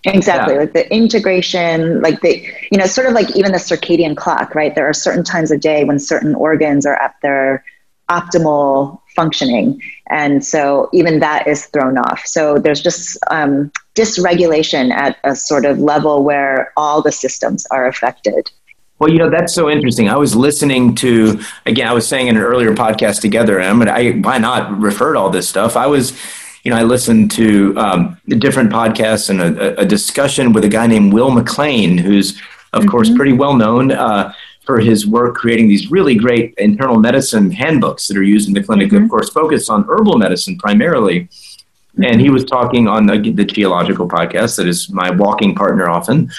Exactly. 0.05 0.55
Yeah. 0.55 0.61
Like 0.61 0.73
the 0.73 0.93
integration, 0.93 2.01
like 2.01 2.21
the, 2.23 2.45
you 2.71 2.79
know, 2.79 2.87
sort 2.87 3.07
of 3.07 3.13
like 3.13 3.37
even 3.37 3.53
the 3.53 3.59
circadian 3.59 4.17
clock, 4.17 4.55
right? 4.55 4.75
There 4.75 4.89
are 4.89 4.93
certain 4.93 5.23
times 5.23 5.51
of 5.53 5.61
day 5.61 5.85
when 5.85 5.99
certain 5.99 6.35
organs 6.35 6.87
are 6.87 6.97
at 6.97 7.15
their 7.23 7.65
optimal 8.11 9.01
functioning. 9.15 9.81
And 10.09 10.45
so 10.45 10.89
even 10.93 11.21
that 11.21 11.47
is 11.47 11.67
thrown 11.67 11.99
off. 11.99 12.27
So 12.27 12.59
there's 12.59 12.83
just 12.83 13.19
um, 13.31 13.71
dysregulation 13.95 14.91
at 14.91 15.19
a 15.25 15.35
sort 15.35 15.65
of 15.65 15.79
level 15.79 16.25
where 16.25 16.73
all 16.77 17.03
the 17.03 17.13
systems 17.13 17.67
are 17.71 17.87
affected. 17.87 18.51
Well, 18.99 19.11
you 19.11 19.19
know, 19.19 19.31
that's 19.31 19.53
so 19.53 19.69
interesting. 19.69 20.09
I 20.09 20.17
was 20.17 20.37
listening 20.37 20.95
to, 20.97 21.41
again, 21.67 21.89
I 21.89 21.93
was 21.93 22.07
saying 22.07 22.29
in 22.29 22.37
an 22.37 22.43
earlier 22.43 22.73
podcast 22.73 23.21
together, 23.21 23.59
and 23.59 23.91
I, 23.91 23.97
I 23.97 24.11
why 24.13 24.39
not 24.39 24.79
refer 24.81 25.15
to 25.15 25.19
all 25.19 25.29
this 25.29 25.49
stuff? 25.49 25.77
I 25.77 25.87
was, 25.89 26.17
you 26.63 26.71
know, 26.71 26.77
I 26.77 26.85
listened 26.85 27.33
to 27.33 27.77
um, 27.77 28.17
different 28.29 28.71
podcasts 28.71 29.29
and 29.29 29.41
a, 29.41 29.81
a, 29.81 29.85
discussion 29.85 30.53
with 30.53 30.63
a 30.65 30.69
guy 30.69 30.87
named 30.87 31.13
Will 31.13 31.33
Maclean, 31.33 31.99
who's, 31.99 32.39
of 32.73 32.83
mm-hmm. 32.83 32.91
course, 32.91 33.11
pretty 33.11 33.33
well 33.33 33.57
known 33.57 33.91
uh, 33.91 34.33
for 34.65 34.79
his 34.79 35.07
work 35.07 35.35
creating 35.35 35.69
these 35.69 35.91
really 35.91 36.15
great 36.15 36.55
internal 36.59 36.99
medicine 36.99 37.51
handbooks 37.51 38.07
that 38.09 38.17
are 38.17 38.23
used 38.23 38.49
in 38.49 38.55
the 38.55 38.63
clinic, 38.63 38.91
mm-hmm. 38.91 39.05
of 39.05 39.11
course, 39.11 39.29
focused 39.31 39.69
on 39.69 39.85
herbal 39.89 40.19
medicine 40.19 40.57
primarily. 40.59 41.29
And 42.03 42.21
he 42.21 42.31
was 42.31 42.45
talking 42.45 42.89
on 42.89 43.07
the, 43.07 43.19
the 43.19 43.45
Qiological 43.45 44.09
podcast, 44.09 44.57
that 44.57 44.67
is 44.67 44.89
my 44.89 45.11
walking 45.11 45.55
partner 45.55 45.91
often 45.91 46.31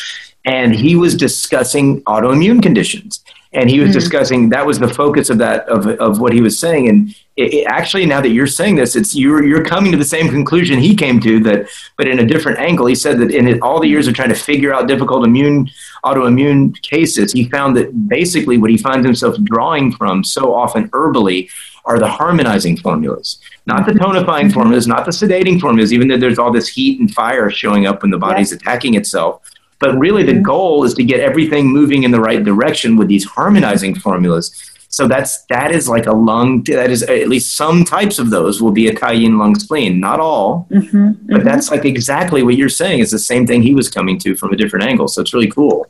and 0.46 0.76
he 0.76 0.96
was 0.96 1.16
discussing 1.16 2.02
autoimmune 2.04 2.62
conditions 2.62 3.24
and 3.54 3.70
he 3.70 3.80
was 3.80 3.90
mm-hmm. 3.90 4.00
discussing 4.00 4.50
that 4.50 4.66
was 4.66 4.80
the 4.80 4.88
focus 4.88 5.30
of 5.30 5.38
that 5.38 5.68
of, 5.68 5.88
of 6.00 6.20
what 6.20 6.34
he 6.34 6.42
was 6.42 6.58
saying 6.58 6.90
and 6.90 7.10
it, 7.36 7.54
it, 7.54 7.66
actually 7.68 8.06
now 8.06 8.22
that 8.22 8.30
you're 8.30 8.48
saying 8.48 8.76
this 8.76 8.96
it's 8.96 9.16
you're 9.16 9.44
you're 9.44 9.64
coming 9.64 9.92
to 9.92 9.98
the 9.98 10.06
same 10.06 10.30
conclusion 10.30 10.80
he 10.80 10.96
came 10.96 11.20
to 11.20 11.40
that 11.40 11.68
but 11.98 12.08
in 12.08 12.20
a 12.20 12.26
different 12.26 12.60
angle 12.60 12.86
he 12.86 12.96
said 12.96 13.20
that 13.20 13.32
in 13.32 13.62
all 13.62 13.80
the 13.80 13.88
years 13.88 14.08
of 14.08 14.14
trying 14.14 14.30
to 14.30 14.36
figure 14.36 14.74
out 14.74 14.88
difficult 14.88 15.26
immune 15.26 15.70
autoimmune 16.04 16.80
cases 16.82 17.32
he 17.32 17.50
found 17.50 17.76
that 17.76 18.08
basically 18.08 18.58
what 18.58 18.70
he 18.70 18.78
finds 18.78 19.06
himself 19.06 19.36
drawing 19.44 19.92
from 19.92 20.24
so 20.24 20.54
often 20.54 20.90
herbally 20.90 21.50
are 21.86 22.00
the 22.00 22.08
harmonizing 22.08 22.78
formulas, 22.78 23.40
not 23.66 23.86
the 23.86 23.92
tonifying 23.92 24.44
mm-hmm. 24.44 24.50
formulas, 24.52 24.88
not 24.88 25.06
the 25.06 25.12
sedating 25.12 25.60
formulas, 25.60 25.92
even 25.92 26.08
though 26.08 26.18
there's 26.18 26.40
all 26.40 26.52
this 26.52 26.68
heat 26.68 27.00
and 27.00 27.14
fire 27.14 27.50
showing 27.50 27.86
up 27.86 28.02
when 28.02 28.12
the 28.12 28.18
body's 28.18 28.52
yes. 28.52 28.62
attacking 28.62 28.94
itself. 28.94 29.42
But 29.84 30.00
really, 30.00 30.24
the 30.24 30.32
mm-hmm. 30.32 30.44
goal 30.44 30.86
is 30.86 30.94
to 30.94 31.04
get 31.04 31.20
everything 31.20 31.68
moving 31.68 32.04
in 32.04 32.12
the 32.12 32.22
right 32.22 32.42
direction 32.42 32.96
with 32.96 33.10
these 33.10 33.26
harmonizing 33.26 33.96
formulas. 33.96 34.46
So 34.88 35.10
that's 35.10 35.44
that 35.48 35.72
is 35.72 35.90
like 35.90 36.06
a 36.06 36.14
lung. 36.14 36.64
That 36.64 36.90
is 36.90 37.04
at 37.04 37.28
least 37.28 37.58
some 37.58 37.84
types 37.84 38.18
of 38.18 38.30
those 38.30 38.62
will 38.62 38.72
be 38.72 38.88
a 38.88 38.94
Taiyin 38.94 39.38
lung 39.38 39.56
spleen. 39.56 40.00
Not 40.00 40.22
all, 40.22 40.68
mm-hmm, 40.72 41.12
but 41.12 41.38
mm-hmm. 41.38 41.44
that's 41.46 41.70
like 41.70 41.84
exactly 41.84 42.44
what 42.44 42.56
you're 42.56 42.70
saying. 42.70 43.00
Is 43.00 43.12
the 43.12 43.20
same 43.20 43.46
thing 43.46 43.62
he 43.62 43.76
was 43.76 43.90
coming 43.90 44.18
to 44.20 44.38
from 44.38 44.54
a 44.54 44.56
different 44.56 44.86
angle. 44.86 45.10
So 45.10 45.22
it's 45.22 45.34
really 45.34 45.52
cool. 45.52 45.86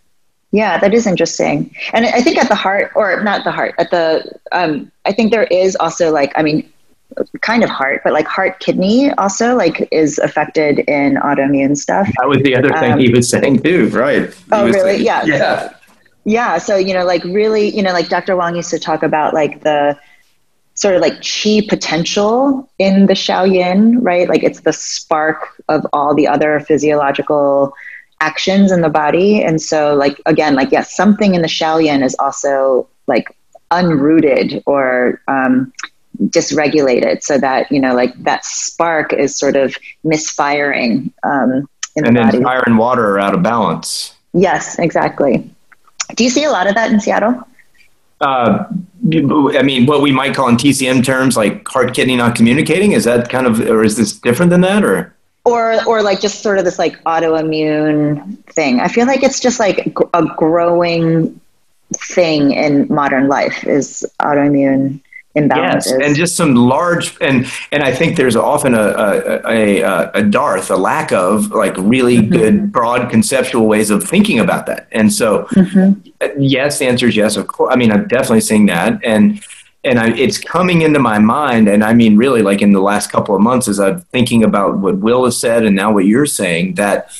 Yeah, 0.51 0.79
that 0.79 0.93
is 0.93 1.05
interesting. 1.05 1.75
And 1.93 2.05
I 2.05 2.21
think 2.21 2.37
at 2.37 2.47
the 2.47 2.55
heart, 2.55 2.91
or 2.95 3.23
not 3.23 3.43
the 3.43 3.51
heart, 3.51 3.75
at 3.77 3.89
the, 3.89 4.39
um, 4.51 4.91
I 5.03 5.11
think 5.11 5.31
there 5.31 5.45
is 5.45 5.75
also 5.75 6.11
like, 6.11 6.31
I 6.35 6.43
mean, 6.43 6.71
kind 7.41 7.63
of 7.63 7.69
heart, 7.69 8.01
but 8.03 8.13
like 8.13 8.27
heart 8.27 8.59
kidney 8.59 9.11
also 9.13 9.55
like 9.55 9.87
is 9.91 10.19
affected 10.19 10.79
in 10.79 11.15
autoimmune 11.15 11.77
stuff. 11.77 12.07
That 12.19 12.27
was 12.27 12.39
the 12.43 12.55
other 12.55 12.69
thing 12.79 12.93
um, 12.93 12.99
he 12.99 13.09
was 13.09 13.29
saying 13.29 13.63
too, 13.63 13.89
right? 13.89 14.33
He 14.33 14.43
oh, 14.51 14.65
really? 14.65 14.97
Saying, 14.97 15.05
yeah. 15.05 15.25
Yeah. 15.25 15.73
Yeah. 16.25 16.57
So, 16.57 16.77
you 16.77 16.93
know, 16.93 17.05
like 17.05 17.23
really, 17.25 17.69
you 17.69 17.83
know, 17.83 17.91
like 17.91 18.09
Dr. 18.09 18.35
Wang 18.35 18.55
used 18.55 18.69
to 18.69 18.79
talk 18.79 19.03
about 19.03 19.33
like 19.33 19.61
the 19.63 19.97
sort 20.75 20.95
of 20.95 21.01
like 21.01 21.21
chi 21.21 21.61
potential 21.67 22.69
in 22.79 23.05
the 23.05 23.45
Yin, 23.49 24.01
right? 24.01 24.27
Like 24.27 24.43
it's 24.43 24.61
the 24.61 24.73
spark 24.73 25.61
of 25.69 25.85
all 25.93 26.15
the 26.15 26.27
other 26.27 26.59
physiological 26.61 27.73
actions 28.21 28.71
in 28.71 28.81
the 28.81 28.89
body. 28.89 29.43
And 29.43 29.61
so, 29.61 29.95
like, 29.95 30.19
again, 30.25 30.55
like, 30.55 30.71
yes, 30.71 30.95
something 30.95 31.35
in 31.35 31.41
the 31.41 31.47
Shaoyin 31.47 32.03
is 32.03 32.15
also 32.19 32.87
like 33.07 33.35
unrooted 33.71 34.63
or 34.65 35.21
um, 35.27 35.73
dysregulated 36.21 37.23
so 37.23 37.37
that, 37.37 37.71
you 37.71 37.79
know, 37.79 37.93
like 37.93 38.13
that 38.23 38.45
spark 38.45 39.13
is 39.13 39.35
sort 39.37 39.55
of 39.55 39.75
misfiring. 40.03 41.11
Um, 41.23 41.67
in 41.95 42.05
and 42.05 42.15
the 42.15 42.21
then 42.21 42.31
body. 42.31 42.43
fire 42.43 42.63
and 42.65 42.77
water 42.77 43.07
are 43.11 43.19
out 43.19 43.33
of 43.33 43.43
balance. 43.43 44.15
Yes, 44.33 44.79
exactly. 44.79 45.49
Do 46.15 46.23
you 46.23 46.29
see 46.29 46.43
a 46.43 46.51
lot 46.51 46.67
of 46.67 46.75
that 46.75 46.91
in 46.91 46.99
Seattle? 46.99 47.43
Uh, 48.19 48.65
I 49.11 49.61
mean, 49.61 49.85
what 49.85 50.01
we 50.01 50.11
might 50.11 50.33
call 50.33 50.47
in 50.47 50.55
TCM 50.55 51.03
terms, 51.03 51.35
like 51.35 51.67
heart 51.67 51.93
kidney 51.93 52.15
not 52.15 52.35
communicating, 52.35 52.93
is 52.93 53.03
that 53.03 53.29
kind 53.29 53.45
of, 53.45 53.59
or 53.61 53.83
is 53.83 53.97
this 53.97 54.13
different 54.13 54.49
than 54.49 54.61
that, 54.61 54.83
or? 54.83 55.13
or 55.45 55.83
or 55.85 56.01
like 56.01 56.21
just 56.21 56.41
sort 56.41 56.57
of 56.57 56.65
this 56.65 56.79
like 56.79 57.01
autoimmune 57.03 58.43
thing. 58.45 58.79
I 58.79 58.87
feel 58.87 59.07
like 59.07 59.23
it's 59.23 59.39
just 59.39 59.59
like 59.59 59.93
a 60.13 60.25
growing 60.37 61.39
thing 61.93 62.51
in 62.51 62.87
modern 62.89 63.27
life 63.27 63.65
is 63.65 64.05
autoimmune 64.21 65.01
imbalances. 65.35 65.85
Yes, 65.85 65.91
and 65.91 66.15
just 66.15 66.35
some 66.35 66.55
large 66.55 67.15
and 67.21 67.45
and 67.71 67.83
I 67.83 67.91
think 67.91 68.17
there's 68.17 68.35
often 68.35 68.73
a 68.75 69.41
a, 69.45 69.81
a, 69.81 70.11
a 70.15 70.23
dearth, 70.23 70.69
a 70.69 70.75
lack 70.75 71.11
of 71.11 71.51
like 71.51 71.75
really 71.77 72.17
mm-hmm. 72.17 72.31
good 72.31 72.71
broad 72.71 73.09
conceptual 73.09 73.67
ways 73.67 73.89
of 73.89 74.03
thinking 74.03 74.39
about 74.39 74.65
that. 74.67 74.87
And 74.91 75.11
so, 75.11 75.45
mm-hmm. 75.45 75.99
yes, 76.37 76.79
the 76.79 76.85
answer 76.85 77.07
is 77.07 77.15
yes. 77.15 77.35
Of 77.35 77.47
course, 77.47 77.73
I 77.73 77.77
mean 77.77 77.91
I'm 77.91 78.07
definitely 78.07 78.41
seeing 78.41 78.67
that 78.67 78.99
and 79.03 79.43
and 79.85 79.99
I, 79.99 80.15
it's 80.15 80.37
coming 80.37 80.81
into 80.81 80.99
my 80.99 81.19
mind, 81.19 81.67
and 81.67 81.83
I 81.83 81.93
mean, 81.93 82.15
really, 82.15 82.41
like 82.41 82.61
in 82.61 82.71
the 82.71 82.79
last 82.79 83.11
couple 83.11 83.35
of 83.35 83.41
months, 83.41 83.67
as 83.67 83.81
I'm 83.81 83.99
thinking 83.99 84.41
about 84.41 84.77
what 84.77 84.99
Will 84.99 85.25
has 85.25 85.37
said, 85.37 85.65
and 85.65 85.75
now 85.75 85.91
what 85.91 86.05
you're 86.05 86.25
saying, 86.25 86.75
that 86.75 87.11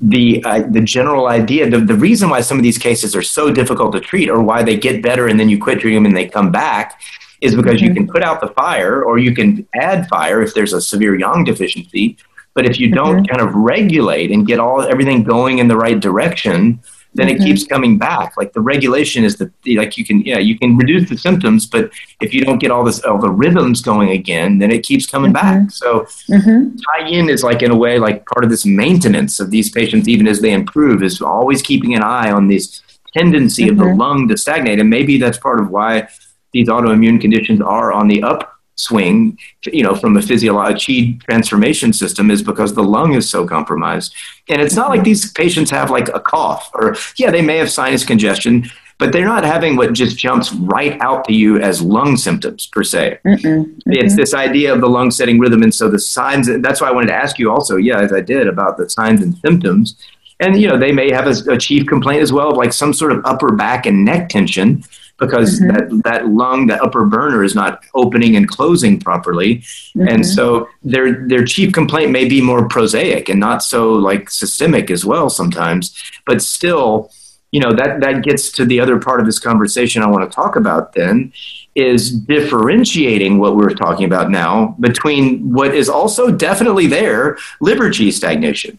the 0.00 0.42
uh, 0.44 0.62
the 0.70 0.80
general 0.80 1.26
idea, 1.26 1.68
the, 1.68 1.80
the 1.80 1.94
reason 1.94 2.30
why 2.30 2.40
some 2.40 2.56
of 2.56 2.62
these 2.62 2.78
cases 2.78 3.16
are 3.16 3.22
so 3.22 3.50
difficult 3.50 3.92
to 3.92 4.00
treat, 4.00 4.28
or 4.28 4.40
why 4.40 4.62
they 4.62 4.76
get 4.76 5.02
better 5.02 5.26
and 5.26 5.40
then 5.40 5.48
you 5.48 5.60
quit 5.60 5.80
treating 5.80 6.02
them 6.02 6.06
and 6.06 6.16
they 6.16 6.28
come 6.28 6.52
back, 6.52 7.00
is 7.40 7.54
because 7.54 7.76
mm-hmm. 7.76 7.86
you 7.86 7.94
can 7.94 8.08
put 8.08 8.22
out 8.22 8.40
the 8.40 8.48
fire, 8.48 9.02
or 9.02 9.18
you 9.18 9.34
can 9.34 9.66
add 9.74 10.08
fire 10.08 10.42
if 10.42 10.54
there's 10.54 10.72
a 10.72 10.80
severe 10.80 11.18
yang 11.18 11.44
deficiency. 11.44 12.16
But 12.54 12.66
if 12.66 12.80
you 12.80 12.90
don't 12.90 13.18
mm-hmm. 13.18 13.36
kind 13.36 13.40
of 13.40 13.54
regulate 13.54 14.32
and 14.32 14.46
get 14.46 14.58
all 14.58 14.82
everything 14.82 15.22
going 15.22 15.58
in 15.58 15.68
the 15.68 15.76
right 15.76 16.00
direction, 16.00 16.80
then 17.14 17.28
mm-hmm. 17.28 17.40
it 17.40 17.44
keeps 17.44 17.64
coming 17.64 17.98
back. 17.98 18.36
Like 18.36 18.52
the 18.52 18.60
regulation 18.60 19.24
is 19.24 19.36
the 19.36 19.50
like 19.76 19.96
you 19.96 20.04
can 20.04 20.20
yeah 20.22 20.38
you 20.38 20.58
can 20.58 20.76
reduce 20.76 21.08
the 21.08 21.16
symptoms, 21.16 21.66
but 21.66 21.90
if 22.20 22.34
you 22.34 22.44
don't 22.44 22.58
get 22.58 22.70
all 22.70 22.84
this 22.84 23.00
all 23.04 23.18
the 23.18 23.30
rhythms 23.30 23.80
going 23.80 24.10
again, 24.10 24.58
then 24.58 24.70
it 24.70 24.82
keeps 24.82 25.06
coming 25.06 25.32
mm-hmm. 25.32 25.64
back. 25.64 25.70
So 25.70 26.06
mm-hmm. 26.28 27.28
Is 27.28 27.42
like 27.42 27.62
in 27.62 27.70
a 27.70 27.76
way 27.76 27.98
like 27.98 28.26
part 28.26 28.44
of 28.44 28.50
this 28.50 28.66
maintenance 28.66 29.40
of 29.40 29.50
these 29.50 29.70
patients, 29.70 30.08
even 30.08 30.26
as 30.26 30.40
they 30.40 30.52
improve, 30.52 31.02
is 31.02 31.22
always 31.22 31.62
keeping 31.62 31.94
an 31.94 32.02
eye 32.02 32.30
on 32.30 32.48
this 32.48 32.82
tendency 33.16 33.68
of 33.68 33.76
the 33.78 33.84
mm-hmm. 33.84 34.00
lung 34.00 34.28
to 34.28 34.36
stagnate, 34.36 34.78
and 34.78 34.90
maybe 34.90 35.18
that's 35.18 35.38
part 35.38 35.60
of 35.60 35.70
why 35.70 36.08
these 36.52 36.68
autoimmune 36.68 37.20
conditions 37.20 37.60
are 37.60 37.92
on 37.92 38.08
the 38.08 38.22
upswing, 38.22 39.38
you 39.64 39.82
know, 39.82 39.94
from 39.94 40.16
a 40.16 40.22
physiological 40.22 41.18
transformation 41.20 41.92
system 41.92 42.30
is 42.30 42.42
because 42.42 42.74
the 42.74 42.82
lung 42.82 43.14
is 43.14 43.28
so 43.28 43.46
compromised. 43.46 44.14
And 44.48 44.62
it's 44.62 44.74
not 44.74 44.90
like 44.90 45.04
these 45.04 45.32
patients 45.32 45.70
have 45.70 45.90
like 45.90 46.08
a 46.08 46.20
cough 46.20 46.70
or, 46.74 46.96
yeah, 47.16 47.30
they 47.30 47.42
may 47.42 47.58
have 47.58 47.70
sinus 47.70 48.04
congestion, 48.04 48.70
but 48.98 49.12
they're 49.12 49.24
not 49.24 49.44
having 49.44 49.76
what 49.76 49.92
just 49.92 50.18
jumps 50.18 50.52
right 50.52 51.00
out 51.00 51.24
to 51.26 51.32
you 51.32 51.58
as 51.58 51.80
lung 51.80 52.16
symptoms 52.16 52.66
per 52.66 52.82
se. 52.82 53.18
Mm-mm, 53.24 53.40
mm-mm. 53.42 53.82
It's 53.86 54.16
this 54.16 54.34
idea 54.34 54.74
of 54.74 54.80
the 54.80 54.88
lung 54.88 55.10
setting 55.10 55.38
rhythm. 55.38 55.62
And 55.62 55.72
so 55.72 55.88
the 55.88 56.00
signs, 56.00 56.48
that's 56.60 56.80
why 56.80 56.88
I 56.88 56.92
wanted 56.92 57.08
to 57.08 57.14
ask 57.14 57.38
you 57.38 57.50
also, 57.50 57.76
yeah, 57.76 58.00
as 58.00 58.12
I 58.12 58.20
did 58.20 58.48
about 58.48 58.76
the 58.76 58.90
signs 58.90 59.22
and 59.22 59.36
symptoms. 59.38 59.96
And, 60.40 60.60
you 60.60 60.68
know, 60.68 60.78
they 60.78 60.92
may 60.92 61.10
have 61.12 61.26
a, 61.26 61.52
a 61.52 61.58
chief 61.58 61.86
complaint 61.86 62.22
as 62.22 62.32
well 62.32 62.50
of 62.50 62.56
like 62.56 62.72
some 62.72 62.92
sort 62.92 63.12
of 63.12 63.24
upper 63.24 63.52
back 63.52 63.86
and 63.86 64.04
neck 64.04 64.28
tension 64.28 64.84
because 65.18 65.60
mm-hmm. 65.60 65.68
that, 65.68 66.02
that 66.04 66.28
lung, 66.28 66.66
that 66.68 66.80
upper 66.80 67.04
burner 67.04 67.42
is 67.42 67.54
not 67.54 67.82
opening 67.94 68.36
and 68.36 68.48
closing 68.48 68.98
properly. 68.98 69.58
Mm-hmm. 69.58 70.08
And 70.08 70.26
so 70.26 70.68
their, 70.82 71.26
their 71.26 71.44
chief 71.44 71.72
complaint 71.72 72.10
may 72.10 72.28
be 72.28 72.40
more 72.40 72.68
prosaic 72.68 73.28
and 73.28 73.40
not 73.40 73.62
so 73.62 73.92
like 73.92 74.30
systemic 74.30 74.90
as 74.90 75.04
well 75.04 75.28
sometimes, 75.28 75.94
but 76.26 76.40
still, 76.40 77.10
you 77.50 77.60
know, 77.60 77.72
that, 77.72 78.00
that 78.00 78.22
gets 78.22 78.52
to 78.52 78.64
the 78.64 78.78
other 78.78 78.98
part 78.98 79.20
of 79.20 79.26
this 79.26 79.38
conversation 79.38 80.02
I 80.02 80.08
want 80.08 80.30
to 80.30 80.34
talk 80.34 80.56
about 80.56 80.92
then 80.92 81.32
is 81.74 82.10
differentiating 82.10 83.38
what 83.38 83.56
we're 83.56 83.74
talking 83.74 84.04
about 84.04 84.30
now 84.30 84.76
between 84.80 85.52
what 85.52 85.74
is 85.74 85.88
also 85.88 86.30
definitely 86.30 86.86
there, 86.86 87.38
liver 87.60 87.88
qi 87.88 88.12
stagnation. 88.12 88.78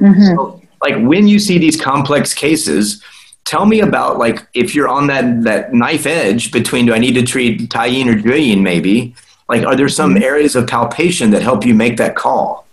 Mm-hmm. 0.00 0.36
So, 0.36 0.62
like 0.82 0.96
when 1.06 1.28
you 1.28 1.38
see 1.38 1.58
these 1.58 1.78
complex 1.78 2.32
cases, 2.32 3.04
tell 3.44 3.66
me 3.66 3.80
about 3.80 4.18
like 4.18 4.46
if 4.54 4.74
you're 4.74 4.88
on 4.88 5.06
that 5.08 5.42
that 5.42 5.72
knife 5.72 6.06
edge 6.06 6.52
between 6.52 6.86
do 6.86 6.94
I 6.94 6.98
need 6.98 7.14
to 7.14 7.22
treat 7.22 7.68
Taiyin 7.68 8.06
or 8.06 8.18
Jueyin 8.18 8.62
maybe 8.62 9.14
like 9.48 9.64
are 9.66 9.74
there 9.74 9.88
some 9.88 10.14
mm-hmm. 10.14 10.22
areas 10.22 10.54
of 10.56 10.66
palpation 10.66 11.30
that 11.30 11.42
help 11.42 11.64
you 11.64 11.74
make 11.74 11.96
that 11.96 12.16
call 12.16 12.66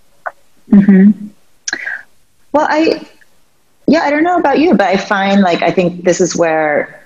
mm-hmm. 0.70 1.28
well 2.52 2.68
I 2.70 3.08
yeah 3.88 4.02
I 4.02 4.10
don't 4.10 4.24
know 4.24 4.38
about 4.38 4.60
you 4.60 4.76
but 4.76 4.88
I 4.88 4.98
find 4.98 5.42
like 5.42 5.62
I 5.64 5.72
think 5.72 6.04
this 6.04 6.22
is 6.22 6.36
where 6.36 7.04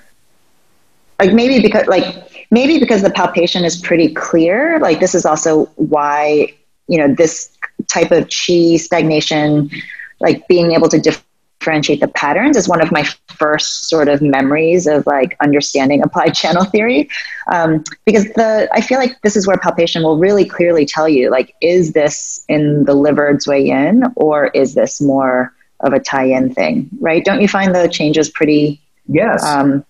like 1.18 1.32
maybe 1.32 1.60
because 1.60 1.86
like 1.86 2.46
maybe 2.50 2.78
because 2.78 3.02
the 3.02 3.10
palpation 3.10 3.64
is 3.64 3.76
pretty 3.80 4.12
clear 4.12 4.78
like 4.80 5.00
this 5.00 5.14
is 5.14 5.24
also 5.24 5.66
why 5.76 6.52
you 6.88 6.98
know 6.98 7.14
this 7.14 7.56
type 7.88 8.10
of 8.10 8.28
chi 8.28 8.76
stagnation 8.76 9.70
like 10.20 10.46
being 10.48 10.72
able 10.72 10.88
to 10.88 10.98
differentiate 10.98 11.31
differentiate 11.62 12.00
the 12.00 12.08
patterns 12.08 12.56
is 12.56 12.68
one 12.68 12.82
of 12.82 12.90
my 12.90 13.04
first 13.28 13.88
sort 13.88 14.08
of 14.08 14.20
memories 14.20 14.88
of 14.88 15.06
like 15.06 15.36
understanding 15.40 16.02
applied 16.04 16.34
channel 16.34 16.64
theory. 16.64 17.08
Um, 17.52 17.84
because 18.04 18.24
the 18.34 18.68
i 18.72 18.80
feel 18.80 18.98
like 18.98 19.20
this 19.22 19.36
is 19.36 19.46
where 19.46 19.56
palpation 19.56 20.02
will 20.02 20.18
really 20.18 20.44
clearly 20.44 20.86
tell 20.86 21.08
you 21.08 21.30
like 21.30 21.54
is 21.60 21.92
this 21.92 22.44
in 22.48 22.84
the 22.84 22.94
liver's 22.94 23.46
Jueyin 23.46 24.12
or 24.16 24.46
is 24.48 24.74
this 24.74 25.00
more 25.00 25.52
of 25.80 25.92
a 25.92 26.00
Taiyin 26.00 26.54
thing 26.54 26.88
right? 27.00 27.24
Don't 27.24 27.40
you 27.40 27.48
find 27.48 27.74
the 27.74 27.88
changes 27.88 28.28
pretty 28.28 28.80
yes. 29.08 29.44
um, 29.44 29.84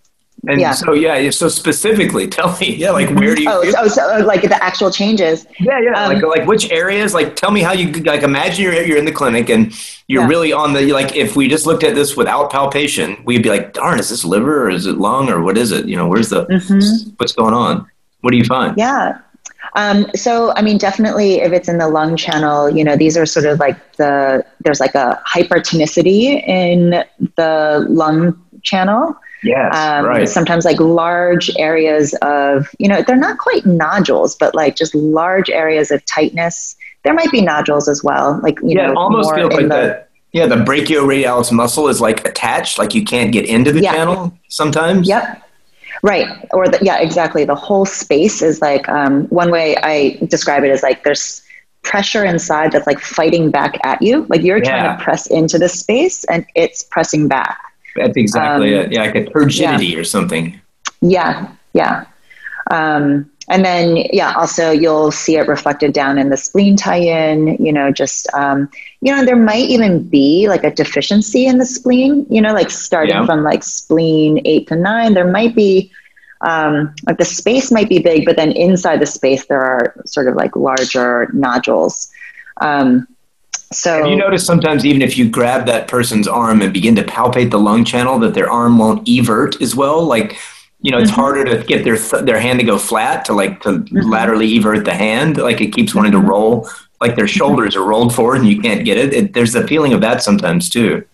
and 0.48 0.60
yeah. 0.60 0.72
so, 0.72 0.92
yeah, 0.92 1.30
so 1.30 1.48
specifically, 1.48 2.26
tell 2.38 2.56
me, 2.58 2.74
yeah, 2.74 2.90
like 2.90 3.10
where 3.10 3.34
do 3.34 3.42
you? 3.42 3.50
Oh, 3.50 3.62
oh 3.78 3.88
so, 3.88 4.02
uh, 4.02 4.24
like 4.24 4.42
the 4.42 4.62
actual 4.62 4.90
changes. 4.90 5.46
Yeah, 5.60 5.80
yeah, 5.80 5.92
um, 5.92 6.12
like 6.12 6.22
like 6.24 6.48
which 6.48 6.70
areas? 6.70 7.14
Like, 7.14 7.36
tell 7.36 7.52
me 7.52 7.60
how 7.60 7.72
you 7.72 7.92
like. 8.02 8.22
Imagine 8.22 8.64
you're 8.64 8.82
you're 8.82 8.98
in 8.98 9.04
the 9.04 9.12
clinic 9.12 9.48
and 9.48 9.72
you're 10.08 10.22
yeah. 10.22 10.28
really 10.28 10.52
on 10.52 10.72
the 10.72 10.92
like. 10.92 11.14
If 11.14 11.36
we 11.36 11.46
just 11.46 11.64
looked 11.64 11.84
at 11.84 11.94
this 11.94 12.16
without 12.16 12.50
palpation, 12.50 13.22
we'd 13.24 13.42
be 13.42 13.50
like, 13.50 13.72
darn, 13.72 14.00
is 14.00 14.08
this 14.08 14.24
liver 14.24 14.66
or 14.66 14.70
is 14.70 14.86
it 14.86 14.98
lung 14.98 15.28
or 15.28 15.42
what 15.42 15.56
is 15.56 15.70
it? 15.70 15.86
You 15.86 15.96
know, 15.96 16.08
where's 16.08 16.30
the 16.30 16.44
mm-hmm. 16.46 17.10
what's 17.18 17.32
going 17.32 17.54
on? 17.54 17.86
What 18.22 18.32
do 18.32 18.36
you 18.36 18.44
find? 18.44 18.76
Yeah. 18.76 19.20
Um, 19.74 20.06
so, 20.14 20.52
I 20.54 20.62
mean, 20.62 20.76
definitely 20.76 21.36
if 21.36 21.52
it's 21.52 21.68
in 21.68 21.78
the 21.78 21.88
lung 21.88 22.16
channel, 22.16 22.68
you 22.68 22.84
know, 22.84 22.96
these 22.96 23.16
are 23.16 23.24
sort 23.24 23.46
of 23.46 23.58
like 23.58 23.96
the, 23.96 24.44
there's 24.60 24.80
like 24.80 24.94
a 24.94 25.20
hypertonicity 25.26 26.46
in 26.46 27.04
the 27.36 27.86
lung 27.88 28.38
channel. 28.62 29.16
Yes, 29.42 29.74
um, 29.74 30.04
right. 30.04 30.28
Sometimes 30.28 30.64
like 30.64 30.78
large 30.78 31.50
areas 31.58 32.14
of, 32.22 32.68
you 32.78 32.86
know, 32.86 33.02
they're 33.02 33.16
not 33.16 33.38
quite 33.38 33.66
nodules, 33.66 34.36
but 34.36 34.54
like 34.54 34.76
just 34.76 34.94
large 34.94 35.50
areas 35.50 35.90
of 35.90 36.04
tightness. 36.04 36.76
There 37.02 37.12
might 37.12 37.32
be 37.32 37.40
nodules 37.40 37.88
as 37.88 38.04
well. 38.04 38.38
Like, 38.42 38.60
you 38.60 38.76
yeah, 38.76 38.86
know, 38.86 38.94
almost 38.94 39.34
feels 39.34 39.52
like 39.52 39.62
the, 39.62 39.68
that. 39.68 40.08
Yeah, 40.30 40.46
the 40.46 40.56
brachioradialis 40.56 41.50
muscle 41.50 41.88
is 41.88 42.00
like 42.00 42.26
attached, 42.26 42.78
like 42.78 42.94
you 42.94 43.04
can't 43.04 43.32
get 43.32 43.44
into 43.44 43.72
the 43.72 43.82
yeah. 43.82 43.92
channel 43.92 44.32
sometimes. 44.48 45.08
Yep. 45.08 45.42
Right. 46.02 46.26
Or 46.52 46.68
the, 46.68 46.78
yeah, 46.80 47.00
exactly. 47.00 47.44
The 47.44 47.54
whole 47.54 47.84
space 47.84 48.42
is 48.42 48.60
like 48.60 48.88
um, 48.88 49.26
one 49.26 49.50
way 49.50 49.76
I 49.82 50.18
describe 50.26 50.64
it 50.64 50.70
is 50.70 50.82
like 50.82 51.04
there's 51.04 51.42
pressure 51.82 52.24
inside 52.24 52.72
that's 52.72 52.86
like 52.86 53.00
fighting 53.00 53.50
back 53.50 53.76
at 53.84 54.00
you. 54.00 54.24
Like 54.28 54.42
you're 54.42 54.58
yeah. 54.58 54.64
trying 54.64 54.98
to 54.98 55.04
press 55.04 55.26
into 55.26 55.58
the 55.58 55.68
space 55.68 56.24
and 56.24 56.46
it's 56.54 56.82
pressing 56.84 57.28
back. 57.28 57.58
That's 57.96 58.16
exactly 58.16 58.74
um, 58.74 58.86
it. 58.86 58.92
Yeah, 58.92 59.02
like 59.02 59.14
a 59.14 59.24
turgidity 59.24 59.88
yeah. 59.88 59.98
or 59.98 60.04
something. 60.04 60.60
Yeah. 61.00 61.52
Yeah. 61.74 62.06
Um, 62.70 63.30
and 63.48 63.64
then, 63.64 63.96
yeah, 64.12 64.34
also 64.34 64.70
you'll 64.70 65.10
see 65.10 65.36
it 65.36 65.48
reflected 65.48 65.92
down 65.92 66.16
in 66.16 66.30
the 66.30 66.36
spleen 66.36 66.76
Taiyin, 66.76 67.58
you 67.58 67.72
know, 67.72 67.90
just, 67.90 68.32
um, 68.34 68.70
you 69.00 69.14
know, 69.14 69.24
there 69.24 69.36
might 69.36 69.68
even 69.68 70.08
be 70.08 70.48
like 70.48 70.64
a 70.64 70.70
deficiency 70.70 71.46
in 71.46 71.58
the 71.58 71.66
spleen, 71.66 72.24
you 72.30 72.40
know, 72.40 72.54
like 72.54 72.70
starting 72.70 73.16
yeah. 73.16 73.26
from 73.26 73.42
like 73.42 73.64
spleen 73.64 74.40
eight 74.44 74.68
to 74.68 74.76
nine, 74.76 75.14
there 75.14 75.30
might 75.30 75.54
be, 75.56 75.90
um, 76.42 76.94
like 77.06 77.18
the 77.18 77.24
space 77.24 77.72
might 77.72 77.88
be 77.88 77.98
big, 77.98 78.24
but 78.24 78.36
then 78.36 78.52
inside 78.52 79.00
the 79.00 79.06
space, 79.06 79.46
there 79.46 79.60
are 79.60 79.94
sort 80.06 80.28
of 80.28 80.36
like 80.36 80.54
larger 80.54 81.28
nodules. 81.32 82.10
Um, 82.60 83.08
so 83.72 83.98
Have 83.98 84.06
you 84.06 84.16
notice 84.16 84.44
sometimes 84.44 84.84
even 84.84 85.02
if 85.02 85.16
you 85.16 85.28
grab 85.28 85.66
that 85.66 85.88
person's 85.88 86.28
arm 86.28 86.62
and 86.62 86.72
begin 86.72 86.94
to 86.96 87.02
palpate 87.02 87.50
the 87.50 87.58
lung 87.58 87.84
channel, 87.84 88.18
that 88.20 88.34
their 88.34 88.50
arm 88.50 88.78
won't 88.78 89.08
evert 89.08 89.60
as 89.60 89.74
well? 89.74 90.04
Like 90.04 90.38
you 90.82 90.90
know, 90.90 90.98
it's 90.98 91.10
mm-hmm. 91.12 91.20
harder 91.20 91.44
to 91.44 91.64
get 91.64 91.84
their 91.84 91.96
their 92.22 92.40
hand 92.40 92.58
to 92.58 92.66
go 92.66 92.76
flat 92.76 93.24
to 93.26 93.32
like 93.32 93.60
to 93.62 93.70
mm-hmm. 93.70 94.10
laterally 94.10 94.48
evert 94.56 94.84
the 94.84 94.94
hand. 94.94 95.38
Like 95.38 95.60
it 95.60 95.72
keeps 95.72 95.94
wanting 95.94 96.12
to 96.12 96.18
mm-hmm. 96.18 96.28
roll, 96.28 96.68
like 97.00 97.14
their 97.14 97.28
shoulders 97.28 97.76
are 97.76 97.84
rolled 97.84 98.14
forward 98.14 98.40
and 98.40 98.48
you 98.48 98.60
can't 98.60 98.84
get 98.84 98.98
it. 98.98 99.14
it 99.14 99.32
there's 99.32 99.54
a 99.54 99.66
feeling 99.66 99.92
of 99.92 100.00
that 100.00 100.22
sometimes 100.22 100.68
too. 100.68 101.04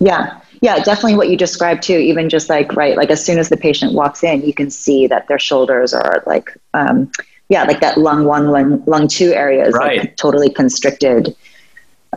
Yeah, 0.00 0.40
yeah, 0.62 0.82
definitely 0.82 1.16
what 1.16 1.28
you 1.28 1.36
described 1.36 1.82
too. 1.82 1.98
Even 1.98 2.30
just 2.30 2.48
like 2.48 2.74
right, 2.74 2.96
like 2.96 3.10
as 3.10 3.24
soon 3.24 3.38
as 3.38 3.50
the 3.50 3.56
patient 3.58 3.92
walks 3.92 4.24
in, 4.24 4.42
you 4.42 4.54
can 4.54 4.70
see 4.70 5.06
that 5.06 5.28
their 5.28 5.38
shoulders 5.38 5.92
are 5.92 6.22
like, 6.26 6.56
um, 6.72 7.12
yeah, 7.50 7.64
like 7.64 7.80
that 7.80 7.98
lung 7.98 8.24
one, 8.24 8.50
lung, 8.50 8.82
lung 8.86 9.06
two 9.06 9.34
area 9.34 9.66
is 9.66 9.74
right. 9.74 9.98
like 9.98 10.16
totally 10.16 10.48
constricted. 10.48 11.36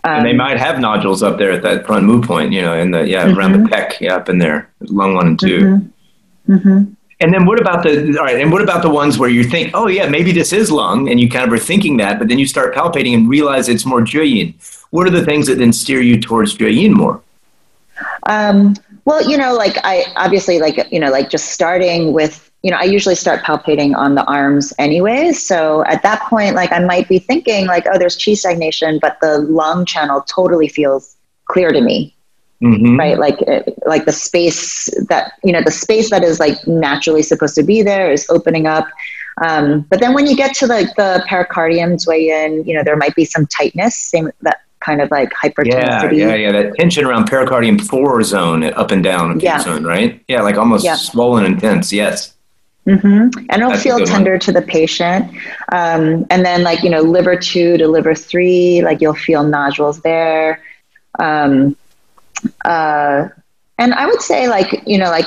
Um, 0.03 0.17
and 0.17 0.25
they 0.25 0.31
um, 0.31 0.37
might 0.37 0.57
have 0.57 0.79
nodules 0.79 1.23
up 1.23 1.37
there 1.37 1.51
at 1.51 1.61
that 1.63 1.85
front 1.85 2.05
move 2.05 2.25
point, 2.25 2.51
you 2.51 2.61
know, 2.61 2.73
in 2.73 2.91
the 2.91 3.07
yeah 3.07 3.25
mm-hmm. 3.25 3.37
around 3.37 3.51
the 3.53 3.69
pec, 3.69 3.99
yeah, 3.99 4.15
up 4.15 4.29
in 4.29 4.39
there, 4.39 4.69
lung 4.81 5.15
one 5.15 5.27
and 5.27 5.39
2 5.39 5.47
mm-hmm. 5.47 6.53
Mm-hmm. 6.53 6.93
And 7.19 7.33
then 7.33 7.45
what 7.45 7.59
about 7.59 7.83
the 7.83 8.15
all 8.17 8.25
right? 8.25 8.39
And 8.39 8.51
what 8.51 8.61
about 8.61 8.83
the 8.83 8.89
ones 8.89 9.17
where 9.17 9.29
you 9.29 9.43
think, 9.43 9.71
oh 9.73 9.87
yeah, 9.87 10.07
maybe 10.07 10.31
this 10.31 10.53
is 10.53 10.71
lung, 10.71 11.09
and 11.09 11.19
you 11.19 11.29
kind 11.29 11.47
of 11.47 11.53
are 11.53 11.57
thinking 11.57 11.97
that, 11.97 12.19
but 12.19 12.27
then 12.27 12.37
you 12.37 12.45
start 12.45 12.75
palpating 12.75 13.13
and 13.15 13.27
realize 13.27 13.69
it's 13.69 13.85
more 13.85 14.01
Jueyin. 14.01 14.53
What 14.91 15.07
are 15.07 15.09
the 15.09 15.25
things 15.25 15.47
that 15.47 15.57
then 15.57 15.73
steer 15.73 15.99
you 15.99 16.19
towards 16.19 16.55
Jueyin 16.55 16.91
more? 16.91 17.21
Um, 18.27 18.75
well, 19.05 19.27
you 19.27 19.37
know, 19.37 19.55
like 19.55 19.77
I 19.83 20.05
obviously 20.15 20.59
like 20.59 20.77
you 20.91 20.99
know 20.99 21.09
like 21.09 21.29
just 21.29 21.49
starting 21.51 22.13
with 22.13 22.46
you 22.63 22.71
know 22.71 22.77
I 22.77 22.83
usually 22.83 23.15
start 23.15 23.43
palpating 23.43 23.95
on 23.95 24.15
the 24.15 24.25
arms 24.25 24.73
anyway. 24.77 25.31
So 25.31 25.83
at 25.85 26.03
that 26.03 26.21
point, 26.23 26.55
like 26.55 26.71
I 26.71 26.79
might 26.79 27.07
be 27.07 27.19
thinking 27.19 27.67
like, 27.67 27.85
oh, 27.91 27.97
there's 27.97 28.15
chi 28.15 28.33
stagnation, 28.33 28.99
but 29.01 29.17
the 29.21 29.39
lung 29.39 29.85
channel 29.85 30.21
totally 30.21 30.67
feels 30.67 31.15
clear 31.45 31.71
to 31.71 31.81
me 31.81 32.13
Mm-hmm. 32.63 32.97
right 32.97 33.19
like 33.19 33.39
it, 33.43 33.77
like 33.85 34.05
the 34.05 34.11
space 34.11 34.89
that 35.09 35.33
you 35.43 35.51
know 35.51 35.61
the 35.63 35.69
space 35.69 36.09
that 36.09 36.23
is 36.23 36.39
like 36.39 36.55
naturally 36.65 37.21
supposed 37.21 37.53
to 37.53 37.61
be 37.61 37.83
there 37.83 38.11
is 38.11 38.25
opening 38.31 38.65
up 38.65 38.87
um, 39.45 39.81
but 39.91 39.99
then 39.99 40.15
when 40.15 40.25
you 40.25 40.35
get 40.35 40.55
to 40.55 40.65
like 40.65 40.87
the 40.95 41.23
pericardium's 41.29 42.07
Jueyin 42.07 42.65
you 42.65 42.73
know 42.73 42.83
there 42.83 42.95
might 42.95 43.13
be 43.13 43.25
some 43.25 43.45
tightness 43.45 43.95
same 43.95 44.31
that 44.41 44.61
kind 44.79 45.01
of 45.01 45.11
like 45.11 45.31
hypertonicity 45.33 46.17
yeah 46.17 46.33
yeah 46.33 46.33
yeah 46.33 46.51
that 46.51 46.73
tension 46.77 47.05
around 47.05 47.29
pericardium 47.29 47.79
four 47.79 48.23
zone 48.23 48.63
up 48.63 48.89
and 48.89 49.03
down 49.03 49.39
yeah. 49.39 49.59
zone 49.59 49.83
right 49.83 50.23
yeah 50.27 50.41
like 50.41 50.57
almost 50.57 50.83
yeah. 50.83 50.95
swollen 50.95 51.45
and 51.45 51.59
tense 51.59 51.93
yes 51.93 52.33
Mm-hmm. 52.87 53.37
And 53.49 53.51
it'll 53.51 53.71
That's 53.71 53.83
feel 53.83 53.99
tender 53.99 54.31
one. 54.31 54.39
to 54.39 54.51
the 54.53 54.61
patient. 54.61 55.29
Um, 55.73 56.25
and 56.29 56.45
then, 56.45 56.63
like, 56.63 56.83
you 56.83 56.89
know, 56.89 57.01
liver 57.01 57.35
two 57.35 57.77
to 57.77 57.87
liver 57.87 58.15
three, 58.15 58.81
like 58.81 59.01
you'll 59.01 59.13
feel 59.13 59.43
nodules 59.43 60.01
there. 60.01 60.63
Um, 61.19 61.75
uh, 62.63 63.27
and 63.77 63.93
I 63.93 64.05
would 64.05 64.21
say 64.21 64.47
like, 64.47 64.83
you 64.87 64.97
know, 64.97 65.09
like 65.09 65.25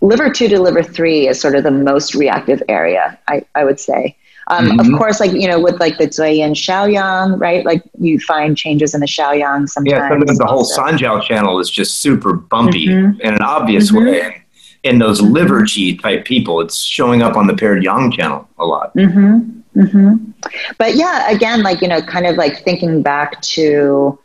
liver 0.00 0.30
two 0.30 0.48
to 0.48 0.60
liver 0.60 0.82
three 0.82 1.28
is 1.28 1.40
sort 1.40 1.54
of 1.54 1.62
the 1.62 1.70
most 1.70 2.14
reactive 2.14 2.62
area, 2.68 3.18
I, 3.28 3.44
I 3.54 3.64
would 3.64 3.78
say. 3.78 4.16
Um, 4.48 4.66
mm-hmm. 4.66 4.80
Of 4.80 4.98
course, 4.98 5.20
like, 5.20 5.32
you 5.32 5.48
know, 5.48 5.60
with 5.60 5.80
like 5.80 5.98
the 5.98 6.06
Jueyin 6.06 6.52
Shaoyang, 6.52 7.40
right? 7.40 7.64
Like 7.64 7.82
you 7.98 8.18
find 8.20 8.56
changes 8.56 8.94
in 8.94 9.00
the 9.00 9.06
Shaoyang 9.06 9.68
sometimes. 9.68 9.92
Yeah, 9.92 10.08
sometimes 10.08 10.38
the 10.38 10.46
whole 10.46 10.64
Sanjiao 10.64 11.22
channel 11.22 11.58
is 11.58 11.70
just 11.70 11.98
super 11.98 12.32
bumpy 12.32 12.86
mm-hmm. 12.88 13.20
in 13.20 13.34
an 13.34 13.42
obvious 13.42 13.90
mm-hmm. 13.90 14.06
way. 14.06 14.42
In 14.82 14.98
those 14.98 15.20
liver 15.20 15.64
chi 15.64 15.98
type 16.00 16.24
people, 16.24 16.60
it's 16.60 16.82
showing 16.82 17.22
up 17.22 17.36
on 17.36 17.46
the 17.46 17.54
paired 17.54 17.82
yang 17.82 18.10
channel 18.12 18.48
a 18.58 18.64
lot. 18.64 18.94
Mm-hmm. 18.94 19.80
Mm-hmm. 19.80 20.30
But 20.78 20.94
yeah, 20.94 21.30
again, 21.30 21.62
like, 21.62 21.82
you 21.82 21.88
know, 21.88 22.00
kind 22.00 22.26
of 22.26 22.36
like 22.36 22.62
thinking 22.64 23.02
back 23.02 23.40
to, 23.42 24.18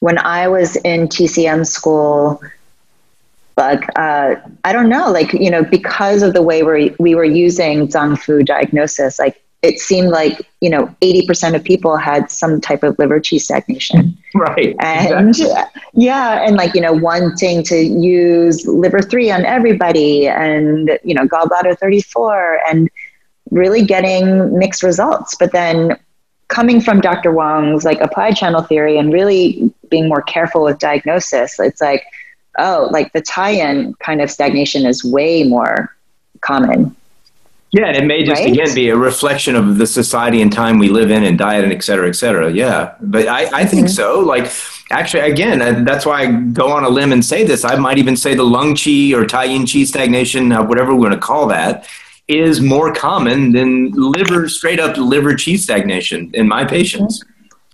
when 0.00 0.18
I 0.18 0.48
was 0.48 0.76
in 0.76 1.08
TCM 1.08 1.66
school, 1.66 2.40
like 3.56 3.84
uh, 3.96 4.36
I 4.64 4.72
don't 4.72 4.88
know, 4.88 5.10
like 5.10 5.32
you 5.32 5.50
know, 5.50 5.64
because 5.64 6.22
of 6.22 6.32
the 6.32 6.42
way 6.42 6.62
we 6.62 6.94
we 6.98 7.14
were 7.16 7.24
using 7.24 7.88
Zang 7.88 8.16
Fu 8.16 8.42
diagnosis, 8.44 9.18
like 9.18 9.42
it 9.62 9.80
seemed 9.80 10.08
like 10.08 10.40
you 10.60 10.70
know, 10.70 10.94
eighty 11.02 11.26
percent 11.26 11.54
of 11.56 11.62
people 11.64 11.96
had 11.96 12.30
some 12.30 12.60
type 12.60 12.82
of 12.82 12.98
liver 12.98 13.20
qi 13.20 13.40
stagnation. 13.40 14.16
Right. 14.34 14.76
And 14.80 15.30
exactly. 15.30 15.82
yeah, 15.94 16.46
and 16.46 16.56
like 16.56 16.74
you 16.74 16.82
know, 16.82 16.92
wanting 16.92 17.62
to 17.64 17.76
use 17.76 18.66
liver 18.66 19.00
three 19.00 19.30
on 19.30 19.44
everybody, 19.46 20.28
and 20.28 20.98
you 21.02 21.14
know, 21.14 21.26
gallbladder 21.26 21.78
thirty 21.78 22.02
four, 22.02 22.60
and 22.68 22.90
really 23.50 23.84
getting 23.84 24.56
mixed 24.58 24.82
results. 24.82 25.34
But 25.34 25.52
then 25.52 25.98
coming 26.48 26.80
from 26.80 27.00
Dr. 27.00 27.32
Wong's 27.32 27.84
like 27.84 28.00
applied 28.00 28.36
channel 28.36 28.62
theory 28.62 28.98
and 28.98 29.12
really 29.12 29.72
being 29.90 30.08
more 30.08 30.22
careful 30.22 30.64
with 30.64 30.78
diagnosis, 30.78 31.58
it's 31.60 31.80
like, 31.80 32.04
oh, 32.58 32.88
like 32.90 33.12
the 33.12 33.22
Taiyin 33.22 33.98
kind 33.98 34.20
of 34.20 34.30
stagnation 34.30 34.86
is 34.86 35.04
way 35.04 35.44
more 35.44 35.94
common. 36.40 36.94
Yeah, 37.70 37.86
and 37.86 37.96
it 37.96 38.06
may 38.06 38.24
just 38.24 38.40
right? 38.40 38.50
again 38.50 38.74
be 38.74 38.88
a 38.88 38.96
reflection 38.96 39.54
of 39.54 39.76
the 39.76 39.86
society 39.86 40.40
and 40.40 40.50
time 40.50 40.78
we 40.78 40.88
live 40.88 41.10
in, 41.10 41.22
and 41.22 41.36
diet, 41.36 41.64
and 41.64 41.72
et 41.72 41.84
cetera, 41.84 42.08
et 42.08 42.14
cetera. 42.14 42.50
Yeah, 42.50 42.94
but 43.00 43.28
I, 43.28 43.44
I 43.52 43.64
think 43.66 43.86
mm-hmm. 43.86 43.92
so. 43.92 44.20
Like, 44.20 44.50
actually, 44.90 45.30
again, 45.30 45.60
uh, 45.60 45.84
that's 45.84 46.06
why 46.06 46.22
I 46.22 46.32
go 46.32 46.72
on 46.72 46.84
a 46.84 46.88
limb 46.88 47.12
and 47.12 47.22
say 47.22 47.44
this. 47.44 47.64
I 47.66 47.76
might 47.76 47.98
even 47.98 48.16
say 48.16 48.34
the 48.34 48.42
lung 48.42 48.74
qi 48.74 49.12
or 49.12 49.24
Taiyin 49.26 49.62
qi 49.62 49.86
stagnation, 49.86 50.50
uh, 50.50 50.64
whatever 50.64 50.94
we're 50.94 51.08
going 51.08 51.12
to 51.12 51.18
call 51.18 51.46
that, 51.48 51.86
is 52.26 52.60
more 52.62 52.92
common 52.94 53.52
than 53.52 53.90
liver 53.92 54.48
straight 54.48 54.80
up 54.80 54.96
liver 54.96 55.34
qi 55.34 55.58
stagnation 55.58 56.30
in 56.32 56.48
my 56.48 56.64
patients. 56.64 57.22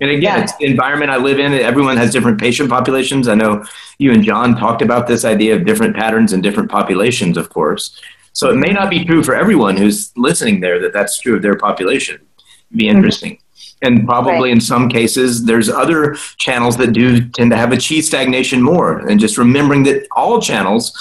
And 0.01 0.11
again, 0.11 0.23
yeah. 0.23 0.43
it's 0.43 0.57
the 0.57 0.65
environment 0.65 1.13
I 1.13 1.19
live 1.19 1.39
in. 1.39 1.53
Everyone 1.53 1.97
has 1.97 2.13
different 2.13 2.41
patient 2.41 2.69
populations. 2.69 3.29
I 3.29 3.37
know 3.37 3.65
you 3.99 4.11
and 4.11 4.25
John 4.25 4.57
talked 4.57 4.83
about 4.83 5.07
this 5.07 5.25
idea 5.25 5.55
of 5.55 5.65
different 5.65 5.95
patterns 5.95 6.33
and 6.33 6.43
different 6.43 6.69
populations, 6.69 7.37
of 7.37 7.51
course. 7.51 7.97
So 8.35 8.51
it 8.51 8.57
may 8.57 8.73
not 8.73 8.91
be 8.91 9.05
true 9.05 9.23
for 9.23 9.35
everyone 9.35 9.77
who's 9.77 10.13
listening 10.17 10.61
there 10.61 10.79
that 10.81 10.93
that's 10.93 11.19
true 11.21 11.37
of 11.37 11.43
their 11.43 11.57
population. 11.57 12.17
It'd 12.17 12.29
be 12.77 12.85
mm-hmm. 12.85 12.97
interesting. 12.97 13.33
Mm-hmm. 13.33 13.87
And 13.87 14.07
probably 14.07 14.49
right. 14.49 14.53
in 14.53 14.61
some 14.61 14.89
cases, 14.89 15.45
there's 15.45 15.69
other 15.69 16.15
channels 16.39 16.77
that 16.79 16.93
do 16.93 17.29
tend 17.29 17.51
to 17.51 17.57
have 17.57 17.73
a 17.73 17.77
chi 17.77 18.01
stagnation 18.01 18.61
more. 18.63 19.07
And 19.09 19.21
just 19.21 19.39
remembering 19.39 19.85
that 19.85 20.07
all 20.17 20.41
channels 20.41 20.93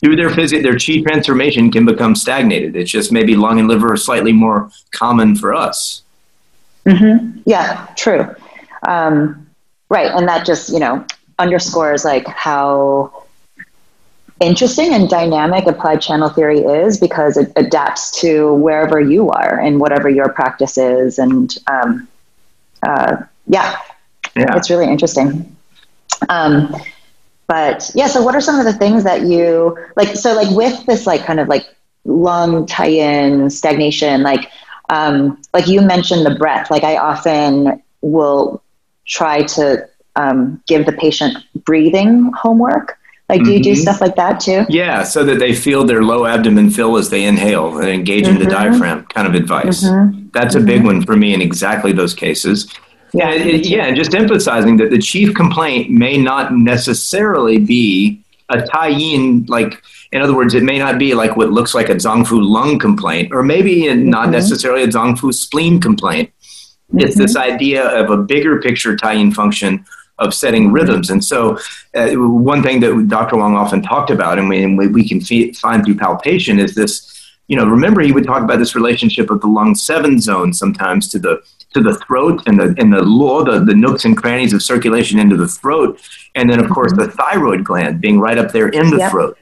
through 0.00 0.16
their 0.16 0.30
physic, 0.30 0.62
their 0.62 0.78
chi 0.78 1.00
transformation 1.00 1.70
can 1.70 1.84
become 1.84 2.14
stagnated. 2.14 2.76
It's 2.76 2.90
just 2.90 3.12
maybe 3.12 3.34
lung 3.34 3.58
and 3.58 3.68
liver 3.68 3.92
are 3.92 3.96
slightly 3.96 4.32
more 4.32 4.70
common 4.90 5.34
for 5.36 5.54
us. 5.54 6.02
Mm-hmm. 6.86 7.40
Yeah, 7.46 7.86
true. 7.96 8.34
Um, 8.86 9.46
right, 9.88 10.10
and 10.10 10.28
that 10.28 10.44
just 10.44 10.70
you 10.70 10.80
know 10.80 11.04
underscores 11.38 12.04
like 12.04 12.26
how 12.26 13.21
interesting 14.42 14.92
and 14.92 15.08
dynamic 15.08 15.66
applied 15.66 16.00
channel 16.00 16.28
theory 16.28 16.60
is 16.60 16.98
because 16.98 17.36
it 17.36 17.52
adapts 17.56 18.20
to 18.20 18.54
wherever 18.54 19.00
you 19.00 19.30
are 19.30 19.60
and 19.60 19.80
whatever 19.80 20.08
your 20.08 20.28
practice 20.30 20.76
is, 20.76 21.18
and 21.18 21.56
um, 21.66 22.08
uh, 22.82 23.16
yeah, 23.46 23.78
yeah, 24.36 24.56
it's 24.56 24.70
really 24.70 24.86
interesting. 24.86 25.56
Um, 26.28 26.74
but 27.52 27.90
yeah 27.94 28.06
so 28.06 28.22
what 28.22 28.34
are 28.34 28.40
some 28.40 28.58
of 28.58 28.64
the 28.64 28.72
things 28.72 29.04
that 29.04 29.22
you 29.22 29.76
like 29.96 30.16
so 30.16 30.32
like 30.34 30.50
with 30.56 30.86
this 30.86 31.06
like 31.06 31.24
kind 31.24 31.38
of 31.38 31.48
like 31.48 31.66
lung 32.04 32.66
Taiyin 32.66 33.52
stagnation 33.52 34.22
like 34.22 34.50
um 34.88 35.40
like 35.52 35.66
you 35.66 35.82
mentioned 35.82 36.24
the 36.24 36.34
breath 36.34 36.70
like 36.70 36.82
i 36.82 36.96
often 36.96 37.82
will 38.00 38.62
try 39.06 39.42
to 39.42 39.86
um, 40.16 40.62
give 40.66 40.84
the 40.86 40.92
patient 40.92 41.36
breathing 41.64 42.30
homework 42.32 42.98
like, 43.32 43.44
do 43.44 43.52
you 43.52 43.62
do 43.62 43.72
mm-hmm. 43.72 43.80
stuff 43.80 44.00
like 44.00 44.16
that 44.16 44.40
too? 44.40 44.64
Yeah, 44.68 45.02
so 45.02 45.24
that 45.24 45.38
they 45.38 45.54
feel 45.54 45.84
their 45.84 46.02
low 46.02 46.26
abdomen 46.26 46.70
fill 46.70 46.96
as 46.96 47.10
they 47.10 47.24
inhale 47.24 47.78
and 47.78 47.88
engage 47.88 48.24
mm-hmm. 48.24 48.34
in 48.34 48.38
the 48.38 48.44
mm-hmm. 48.44 48.70
diaphragm 48.70 49.06
kind 49.06 49.26
of 49.26 49.34
advice. 49.34 49.84
Mm-hmm. 49.84 50.28
That's 50.32 50.54
a 50.54 50.60
big 50.60 50.78
mm-hmm. 50.78 50.86
one 50.86 51.06
for 51.06 51.16
me 51.16 51.34
in 51.34 51.40
exactly 51.40 51.92
those 51.92 52.14
cases. 52.14 52.72
Yeah, 53.14 53.30
and 53.30 53.48
it, 53.48 53.66
yeah, 53.68 53.86
and 53.86 53.96
just 53.96 54.14
emphasizing 54.14 54.76
that 54.78 54.90
the 54.90 54.98
chief 54.98 55.34
complaint 55.34 55.90
may 55.90 56.16
not 56.16 56.54
necessarily 56.54 57.58
be 57.58 58.22
a 58.48 58.58
Taiyin 58.58 59.48
like 59.48 59.82
In 60.12 60.20
other 60.20 60.36
words, 60.36 60.54
it 60.54 60.62
may 60.62 60.78
not 60.78 60.98
be 60.98 61.14
like 61.14 61.36
what 61.36 61.50
looks 61.50 61.74
like 61.74 61.88
a 61.88 61.94
Zang 61.94 62.26
Fu 62.26 62.38
lung 62.40 62.78
complaint, 62.78 63.32
or 63.32 63.42
maybe 63.42 63.84
mm-hmm. 63.84 64.08
not 64.08 64.28
necessarily 64.28 64.82
a 64.84 64.88
Zang 64.88 65.18
Fu 65.18 65.32
spleen 65.32 65.80
complaint. 65.80 66.30
Mm-hmm. 66.30 67.00
It's 67.00 67.16
this 67.16 67.34
idea 67.34 67.88
of 67.88 68.10
a 68.10 68.18
bigger 68.18 68.60
picture 68.60 68.94
Taiyin 68.94 69.32
function 69.32 69.84
of 70.18 70.34
setting 70.34 70.72
rhythms. 70.72 71.10
And 71.10 71.24
so, 71.24 71.58
uh, 71.94 72.10
one 72.12 72.62
thing 72.62 72.80
that 72.80 73.08
Dr. 73.08 73.36
Wang 73.36 73.54
often 73.54 73.82
talked 73.82 74.10
about, 74.10 74.38
and 74.38 74.48
we, 74.48 74.62
and 74.62 74.78
we 74.78 75.08
can 75.08 75.20
find 75.54 75.84
through 75.84 75.96
palpation, 75.96 76.58
is 76.58 76.74
this. 76.74 77.08
You 77.48 77.56
know, 77.56 77.66
remember 77.66 78.00
he 78.00 78.12
would 78.12 78.24
talk 78.24 78.42
about 78.42 78.60
this 78.60 78.74
relationship 78.74 79.28
of 79.28 79.40
the 79.42 79.48
lung 79.48 79.74
seven 79.74 80.20
zone 80.20 80.54
sometimes 80.54 81.08
to 81.08 81.18
the 81.18 81.42
to 81.74 81.82
the 81.82 81.94
throat 82.06 82.42
and 82.46 82.58
the 82.58 82.74
and 82.78 82.92
the 82.92 83.02
law, 83.02 83.44
the, 83.44 83.60
the 83.60 83.74
nooks 83.74 84.04
and 84.04 84.16
crannies 84.16 84.52
of 84.52 84.62
circulation 84.62 85.18
into 85.18 85.36
the 85.36 85.48
throat, 85.48 86.00
and 86.34 86.48
then 86.48 86.60
of 86.64 86.70
course 86.70 86.92
the 86.92 87.08
thyroid 87.08 87.64
gland 87.64 88.00
being 88.00 88.20
right 88.20 88.38
up 88.38 88.52
there 88.52 88.68
in 88.68 88.90
the 88.90 88.98
yep. 88.98 89.10
throat. 89.10 89.38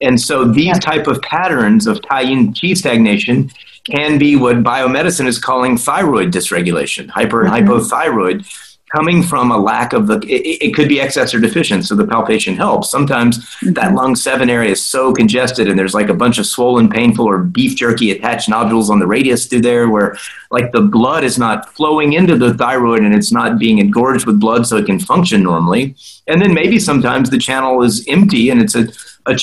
And 0.00 0.18
so 0.18 0.44
these 0.44 0.66
yep. 0.66 0.80
type 0.80 1.06
of 1.06 1.20
patterns 1.22 1.86
of 1.86 2.00
Taiyin 2.00 2.54
qi 2.54 2.76
stagnation 2.76 3.50
can 3.84 4.18
be 4.18 4.36
what 4.36 4.62
biomedicine 4.62 5.26
is 5.26 5.38
calling 5.38 5.76
thyroid 5.76 6.32
dysregulation, 6.32 7.08
hyper 7.08 7.42
and 7.42 7.52
mm-hmm. 7.52 7.72
hypothyroid 7.72 8.69
coming 8.90 9.22
from 9.22 9.50
a 9.50 9.56
lack 9.56 9.92
of 9.92 10.06
the 10.06 10.18
it, 10.26 10.58
it, 10.60 10.74
could 10.74 10.88
be 10.88 11.00
excess 11.00 11.32
or 11.32 11.40
deficient 11.40 11.84
so 11.84 11.94
the 11.94 12.06
palpation 12.06 12.56
helps 12.56 12.90
sometimes 12.90 13.38
mm-hmm. 13.38 13.72
that 13.72 13.94
lung 13.94 14.14
7 14.14 14.50
area 14.50 14.72
is 14.72 14.84
so 14.84 15.12
congested 15.12 15.68
and 15.68 15.78
there's 15.78 15.94
like 15.94 16.08
a 16.08 16.14
bunch 16.14 16.38
of 16.38 16.46
swollen 16.46 16.88
painful 16.88 17.26
or 17.26 17.38
beef 17.38 17.76
jerky 17.76 18.10
attached 18.10 18.48
nodules 18.48 18.90
on 18.90 18.98
the 18.98 19.06
radius 19.06 19.46
through 19.46 19.60
there 19.60 19.88
where 19.88 20.16
like 20.50 20.72
the 20.72 20.80
blood 20.80 21.24
is 21.24 21.38
not 21.38 21.72
flowing 21.74 22.12
into 22.14 22.36
the 22.36 22.54
thyroid 22.54 23.02
and 23.02 23.14
it's 23.14 23.32
not 23.32 23.58
being 23.58 23.78
engorged 23.78 24.26
with 24.26 24.40
blood 24.40 24.66
so 24.66 24.76
it 24.76 24.86
can 24.86 24.98
function 24.98 25.42
normally 25.42 25.94
and 26.26 26.42
then 26.42 26.52
maybe 26.52 26.78
sometimes 26.78 27.30
the 27.30 27.38
channel 27.38 27.82
is 27.82 28.04
empty 28.08 28.50
and 28.50 28.60
it's 28.60 28.74
a 28.74 28.86
a 29.26 29.34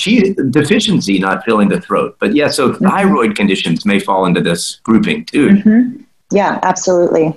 deficiency 0.50 1.18
not 1.18 1.44
filling 1.44 1.68
the 1.68 1.80
throat 1.80 2.16
but 2.18 2.34
yeah 2.34 2.48
so 2.48 2.72
mm-hmm. 2.72 2.84
thyroid 2.84 3.36
conditions 3.36 3.86
may 3.86 3.98
fall 3.98 4.26
into 4.26 4.40
this 4.40 4.80
grouping 4.82 5.24
too 5.24 5.48
mm-hmm. 5.50 6.02
yeah 6.30 6.58
absolutely 6.64 7.32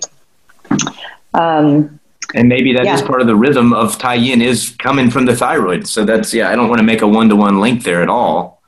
um, 1.34 2.00
and 2.34 2.48
maybe 2.48 2.74
that 2.74 2.86
yeah. 2.86 2.96
is 2.96 3.02
part 3.02 3.22
of 3.22 3.28
the 3.28 3.36
rhythm 3.36 3.74
of 3.74 3.98
Taiyin 3.98 4.42
is 4.42 4.76
coming 4.80 5.10
from 5.10 5.26
the 5.26 5.36
thyroid. 5.36 5.88
So 5.88 6.06
that's 6.06 6.34
yeah, 6.34 6.50
I 6.50 6.56
don't 6.56 6.70
want 6.70 6.80
to 6.80 6.86
make 6.86 7.02
a 7.02 7.08
one 7.08 7.30
to 7.30 7.36
one 7.36 7.60
link 7.60 7.84
there 7.84 8.02
at 8.02 8.10
all. 8.10 8.62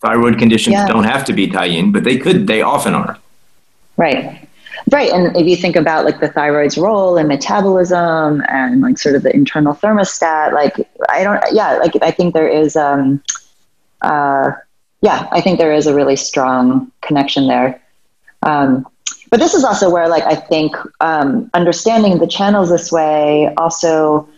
Thyroid 0.00 0.38
conditions 0.38 0.74
yeah. 0.74 0.86
don't 0.86 1.04
have 1.04 1.24
to 1.26 1.32
be 1.32 1.46
Taiyin, 1.46 1.92
but 1.92 2.04
they 2.04 2.16
could. 2.16 2.46
They 2.46 2.62
often 2.62 2.94
are. 2.94 3.18
Right. 3.96 4.48
Right. 4.90 5.12
And 5.12 5.36
if 5.36 5.46
you 5.46 5.56
think 5.56 5.76
about 5.76 6.04
like 6.04 6.20
the 6.20 6.28
thyroid's 6.28 6.78
role 6.78 7.18
in 7.18 7.28
metabolism 7.28 8.42
and 8.48 8.80
like 8.80 8.98
sort 8.98 9.14
of 9.14 9.22
the 9.22 9.34
internal 9.34 9.74
thermostat, 9.74 10.52
like 10.52 10.88
I 11.10 11.22
don't, 11.22 11.42
yeah, 11.52 11.76
like 11.76 11.92
I 12.02 12.10
think 12.10 12.32
there 12.32 12.48
is, 12.48 12.76
um, 12.76 13.22
uh, 14.00 14.52
yeah, 15.02 15.28
I 15.30 15.40
think 15.40 15.58
there 15.58 15.72
is 15.72 15.86
a 15.86 15.94
really 15.94 16.16
strong 16.16 16.90
connection 17.02 17.46
there. 17.46 17.80
Um, 18.42 18.86
but 19.30 19.38
this 19.38 19.54
is 19.54 19.64
also 19.64 19.88
where 19.88 20.08
like 20.08 20.24
i 20.24 20.34
think 20.34 20.76
um, 21.00 21.50
understanding 21.54 22.18
the 22.18 22.26
channels 22.26 22.68
this 22.68 22.92
way 22.92 23.52
also 23.56 24.28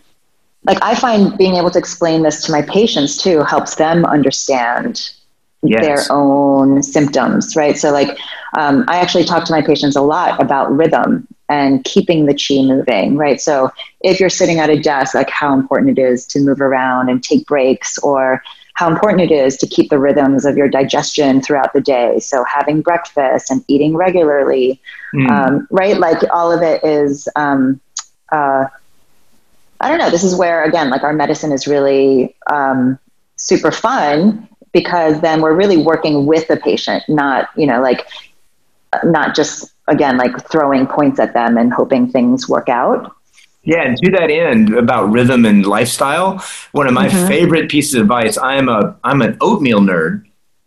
like 0.65 0.77
i 0.81 0.95
find 0.95 1.37
being 1.37 1.55
able 1.55 1.69
to 1.69 1.79
explain 1.79 2.23
this 2.23 2.43
to 2.45 2.51
my 2.51 2.61
patients 2.61 3.17
too 3.17 3.43
helps 3.43 3.75
them 3.75 4.05
understand 4.05 5.11
yes. 5.63 5.81
their 5.83 6.15
own 6.15 6.81
symptoms 6.81 7.55
right 7.55 7.77
so 7.77 7.91
like 7.91 8.17
um, 8.57 8.85
i 8.87 8.97
actually 8.97 9.23
talk 9.23 9.43
to 9.43 9.51
my 9.51 9.61
patients 9.61 9.95
a 9.95 10.01
lot 10.01 10.41
about 10.41 10.71
rhythm 10.71 11.27
and 11.49 11.83
keeping 11.83 12.25
the 12.25 12.33
chi 12.33 12.61
moving 12.61 13.17
right 13.17 13.41
so 13.41 13.69
if 14.01 14.19
you're 14.19 14.29
sitting 14.29 14.59
at 14.59 14.69
a 14.69 14.79
desk 14.79 15.13
like 15.13 15.29
how 15.29 15.53
important 15.53 15.97
it 15.97 16.01
is 16.01 16.25
to 16.25 16.39
move 16.39 16.61
around 16.61 17.09
and 17.09 17.23
take 17.23 17.45
breaks 17.45 17.97
or 17.99 18.41
how 18.73 18.89
important 18.89 19.21
it 19.21 19.31
is 19.31 19.57
to 19.57 19.67
keep 19.67 19.89
the 19.89 19.99
rhythms 19.99 20.45
of 20.45 20.57
your 20.57 20.67
digestion 20.67 21.41
throughout 21.41 21.73
the 21.73 21.81
day. 21.81 22.19
So 22.19 22.43
having 22.43 22.81
breakfast 22.81 23.51
and 23.51 23.63
eating 23.67 23.95
regularly, 23.95 24.81
mm. 25.13 25.29
um, 25.29 25.67
right? 25.69 25.97
Like 25.97 26.23
all 26.31 26.51
of 26.51 26.61
it 26.61 26.83
is. 26.83 27.27
Um, 27.35 27.79
uh, 28.31 28.65
I 29.79 29.89
don't 29.89 29.99
know. 29.99 30.09
This 30.09 30.23
is 30.23 30.35
where 30.35 30.63
again, 30.63 30.89
like 30.89 31.03
our 31.03 31.13
medicine 31.13 31.51
is 31.51 31.67
really 31.67 32.35
um, 32.47 32.97
super 33.35 33.71
fun 33.71 34.47
because 34.71 35.21
then 35.21 35.41
we're 35.41 35.53
really 35.53 35.77
working 35.77 36.25
with 36.25 36.47
the 36.47 36.57
patient, 36.57 37.03
not 37.07 37.49
you 37.55 37.67
know 37.67 37.81
like 37.81 38.07
not 39.03 39.35
just 39.35 39.71
again 39.87 40.17
like 40.17 40.49
throwing 40.49 40.87
points 40.87 41.19
at 41.19 41.33
them 41.33 41.57
and 41.57 41.73
hoping 41.73 42.09
things 42.09 42.47
work 42.47 42.69
out. 42.69 43.13
Yeah, 43.65 43.83
and 43.83 43.97
to 43.97 44.11
that 44.11 44.29
end, 44.29 44.75
about 44.75 45.09
rhythm 45.11 45.45
and 45.45 45.65
lifestyle, 45.65 46.43
one 46.73 46.87
of 46.87 46.93
my 46.93 47.07
mm-hmm. 47.07 47.27
favorite 47.27 47.69
pieces 47.69 47.95
of 47.95 48.01
advice. 48.01 48.37
I'm 48.37 48.67
a 48.67 48.97
I'm 49.03 49.21
an 49.21 49.37
oatmeal 49.39 49.79
nerd, 49.79 50.25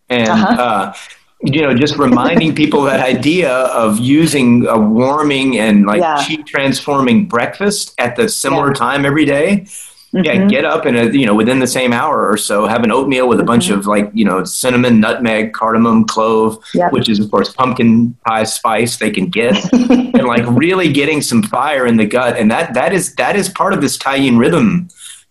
and 0.09 0.29
uh-huh. 0.29 0.61
uh, 0.61 0.93
you 1.41 1.61
know, 1.61 1.75
just 1.75 1.97
reminding 1.97 2.55
people 2.55 2.81
that 2.83 2.99
idea 2.99 3.51
of 3.51 3.99
using 3.99 4.65
a 4.65 4.79
warming 4.79 5.59
and 5.59 5.85
like 5.85 6.01
yeah. 6.01 6.43
transforming 6.47 7.27
breakfast 7.27 7.93
at 7.99 8.15
the 8.15 8.27
similar 8.27 8.69
yeah. 8.69 8.73
time 8.73 9.05
every 9.05 9.25
day 9.25 9.67
Mm-hmm. 10.13 10.23
Yeah, 10.23 10.47
get 10.47 10.63
up 10.63 10.85
and 10.85 11.13
you 11.13 11.25
know 11.25 11.35
within 11.35 11.59
the 11.59 11.67
same 11.67 11.91
hour 11.91 12.29
or 12.29 12.37
so 12.37 12.65
have 12.65 12.83
an 12.85 12.91
oatmeal 12.91 13.27
with 13.27 13.39
a 13.39 13.41
mm-hmm. 13.41 13.47
bunch 13.47 13.69
of 13.69 13.87
like 13.87 14.09
you 14.13 14.23
know 14.23 14.45
cinnamon, 14.45 15.01
nutmeg, 15.01 15.51
cardamom, 15.51 16.05
clove, 16.05 16.63
yep. 16.73 16.93
which 16.93 17.09
is 17.09 17.19
of 17.19 17.29
course 17.29 17.51
pumpkin 17.51 18.13
pie 18.25 18.45
spice 18.45 18.97
they 18.97 19.11
can 19.11 19.27
get, 19.27 19.55
and 19.73 20.23
like 20.23 20.45
really 20.47 20.91
getting 20.93 21.21
some 21.21 21.43
fire 21.43 21.85
in 21.85 21.97
the 21.97 22.05
gut, 22.05 22.37
and 22.37 22.49
that 22.49 22.73
that 22.73 22.93
is 22.93 23.15
that 23.15 23.35
is 23.35 23.49
part 23.49 23.73
of 23.73 23.81
this 23.81 23.97
Taiyin 23.97 24.39
rhythm 24.39 24.87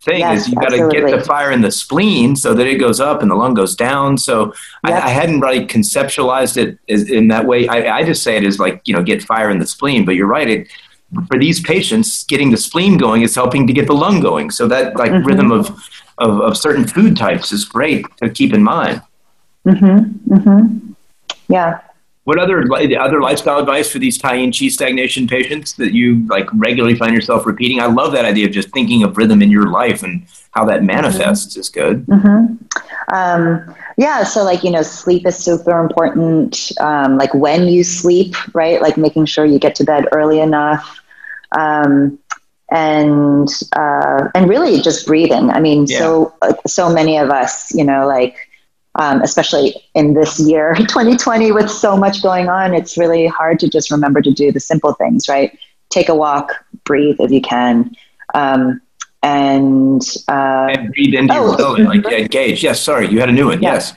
thing 0.06 0.20
yes, 0.20 0.42
is 0.42 0.48
you 0.48 0.54
got 0.54 0.70
to 0.70 0.88
get 0.88 1.10
the 1.10 1.24
fire 1.24 1.50
in 1.50 1.60
the 1.62 1.70
spleen 1.70 2.36
so 2.36 2.54
that 2.54 2.66
it 2.66 2.76
goes 2.76 3.00
up 3.00 3.22
and 3.22 3.30
the 3.30 3.34
lung 3.34 3.54
goes 3.54 3.74
down. 3.74 4.16
So 4.16 4.46
yep. 4.86 5.02
I, 5.02 5.08
I, 5.08 5.08
hadn't 5.08 5.40
really 5.40 5.66
conceptualized 5.66 6.56
it 6.56 6.78
in 6.86 7.28
that 7.28 7.46
way. 7.46 7.66
I, 7.66 7.98
I, 7.98 8.04
just 8.04 8.22
say 8.22 8.36
it 8.36 8.44
as 8.44 8.58
like 8.58 8.80
you 8.84 8.94
know 8.94 9.02
get 9.02 9.22
fire 9.22 9.50
in 9.50 9.58
the 9.58 9.66
spleen, 9.66 10.04
but 10.04 10.14
you're 10.14 10.28
right. 10.28 10.48
It 10.48 10.68
for 11.26 11.38
these 11.38 11.60
patients, 11.60 12.24
getting 12.24 12.50
the 12.50 12.56
spleen 12.56 12.98
going 12.98 13.22
is 13.22 13.34
helping 13.34 13.66
to 13.66 13.72
get 13.72 13.86
the 13.86 13.94
lung 13.94 14.20
going. 14.20 14.50
So 14.50 14.68
that 14.68 14.96
like 14.96 15.10
mm-hmm. 15.10 15.26
rhythm 15.26 15.52
of, 15.52 15.70
of, 16.18 16.40
of 16.40 16.56
certain 16.56 16.86
food 16.86 17.16
types 17.16 17.52
is 17.52 17.64
great 17.64 18.04
to 18.18 18.30
keep 18.30 18.52
in 18.52 18.62
mind. 18.62 19.02
Mm-hmm. 19.66 20.34
Mm-hmm. 20.34 20.92
Yeah. 21.48 21.80
What 22.24 22.40
other 22.40 22.64
other 22.98 23.20
lifestyle 23.20 23.60
advice 23.60 23.88
for 23.88 24.00
these 24.00 24.18
Taiyin 24.18 24.48
Qi 24.48 24.68
stagnation 24.68 25.28
patients 25.28 25.74
that 25.74 25.92
you 25.92 26.26
like 26.26 26.48
regularly 26.54 26.96
find 26.96 27.14
yourself 27.14 27.46
repeating? 27.46 27.80
I 27.80 27.86
love 27.86 28.10
that 28.12 28.24
idea 28.24 28.46
of 28.46 28.52
just 28.52 28.70
thinking 28.70 29.04
of 29.04 29.16
rhythm 29.16 29.42
in 29.42 29.50
your 29.50 29.70
life 29.70 30.02
and 30.02 30.26
how 30.50 30.64
that 30.64 30.82
manifests 30.82 31.52
mm-hmm. 31.52 31.60
is 31.60 31.68
good. 31.68 32.04
Mm-hmm. 32.06 33.14
Um, 33.14 33.76
yeah, 33.96 34.24
so 34.24 34.42
like 34.42 34.64
you 34.64 34.72
know, 34.72 34.82
sleep 34.82 35.24
is 35.24 35.36
super 35.36 35.80
important. 35.80 36.72
Um, 36.80 37.16
like 37.16 37.32
when 37.32 37.68
you 37.68 37.84
sleep, 37.84 38.34
right? 38.56 38.82
Like 38.82 38.96
making 38.96 39.26
sure 39.26 39.44
you 39.44 39.60
get 39.60 39.76
to 39.76 39.84
bed 39.84 40.06
early 40.10 40.40
enough 40.40 41.00
um, 41.58 42.18
and 42.70 43.48
uh, 43.76 44.28
and 44.34 44.48
really 44.48 44.80
just 44.80 45.06
breathing. 45.06 45.50
I 45.50 45.60
mean, 45.60 45.86
yeah. 45.86 45.98
so 45.98 46.34
uh, 46.42 46.54
so 46.66 46.92
many 46.92 47.16
of 47.18 47.30
us, 47.30 47.74
you 47.74 47.84
know, 47.84 48.06
like 48.06 48.36
um, 48.98 49.22
especially 49.22 49.76
in 49.94 50.14
this 50.14 50.40
year, 50.40 50.74
2020, 50.78 51.52
with 51.52 51.70
so 51.70 51.96
much 51.96 52.22
going 52.22 52.48
on, 52.48 52.74
it's 52.74 52.96
really 52.96 53.26
hard 53.26 53.60
to 53.60 53.68
just 53.68 53.90
remember 53.90 54.20
to 54.22 54.30
do 54.30 54.50
the 54.50 54.60
simple 54.60 54.94
things, 54.94 55.28
right? 55.28 55.56
Take 55.90 56.08
a 56.08 56.14
walk, 56.14 56.52
breathe 56.84 57.16
if 57.20 57.30
you 57.30 57.40
can. 57.40 57.94
Um, 58.34 58.80
and, 59.22 60.02
uh, 60.28 60.68
and 60.70 60.92
breathe 60.92 61.14
into 61.14 61.34
oh, 61.34 61.48
your 61.48 61.56
belly, 61.56 61.82
like 62.02 62.32
yeah. 62.32 62.42
Yes, 62.42 62.80
sorry, 62.80 63.08
you 63.08 63.20
had 63.20 63.28
a 63.28 63.32
new 63.32 63.46
one. 63.46 63.62
Yeah. 63.62 63.74
Yes. 63.74 63.94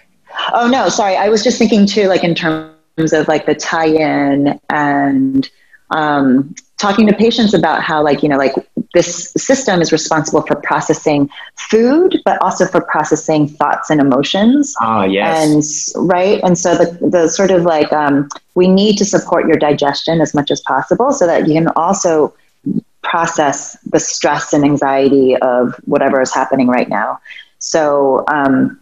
Oh 0.53 0.67
no, 0.67 0.89
sorry. 0.89 1.15
I 1.15 1.29
was 1.29 1.43
just 1.43 1.57
thinking 1.57 1.85
too, 1.85 2.07
like 2.07 2.23
in 2.23 2.35
terms 2.35 3.13
of 3.13 3.27
like 3.27 3.45
the 3.45 3.55
Taiyin 3.55 4.59
and 4.69 5.49
um, 5.91 6.55
talking 6.79 7.05
to 7.05 7.13
patients 7.13 7.53
about 7.53 7.83
how 7.83 8.01
like 8.01 8.23
you 8.23 8.29
know 8.29 8.37
like 8.37 8.53
this 8.93 9.31
system 9.33 9.81
is 9.81 9.91
responsible 9.91 10.41
for 10.41 10.55
processing 10.55 11.29
food 11.55 12.19
but 12.25 12.41
also 12.41 12.65
for 12.65 12.81
processing 12.81 13.47
thoughts 13.47 13.89
and 13.89 14.01
emotions. 14.01 14.73
Ah 14.81 15.03
yes. 15.03 15.93
And 15.95 16.09
right? 16.09 16.41
And 16.43 16.57
so 16.57 16.75
the, 16.75 17.07
the 17.07 17.27
sort 17.27 17.51
of 17.51 17.63
like 17.63 17.91
um, 17.93 18.29
we 18.55 18.67
need 18.67 18.97
to 18.97 19.05
support 19.05 19.45
your 19.45 19.57
digestion 19.57 20.21
as 20.21 20.33
much 20.33 20.49
as 20.49 20.61
possible 20.61 21.11
so 21.11 21.27
that 21.27 21.47
you 21.47 21.53
can 21.53 21.67
also 21.75 22.33
process 23.03 23.77
the 23.83 23.99
stress 23.99 24.53
and 24.53 24.63
anxiety 24.63 25.35
of 25.37 25.75
whatever 25.85 26.21
is 26.21 26.33
happening 26.33 26.67
right 26.67 26.89
now. 26.89 27.19
So 27.59 28.23
um, 28.27 28.79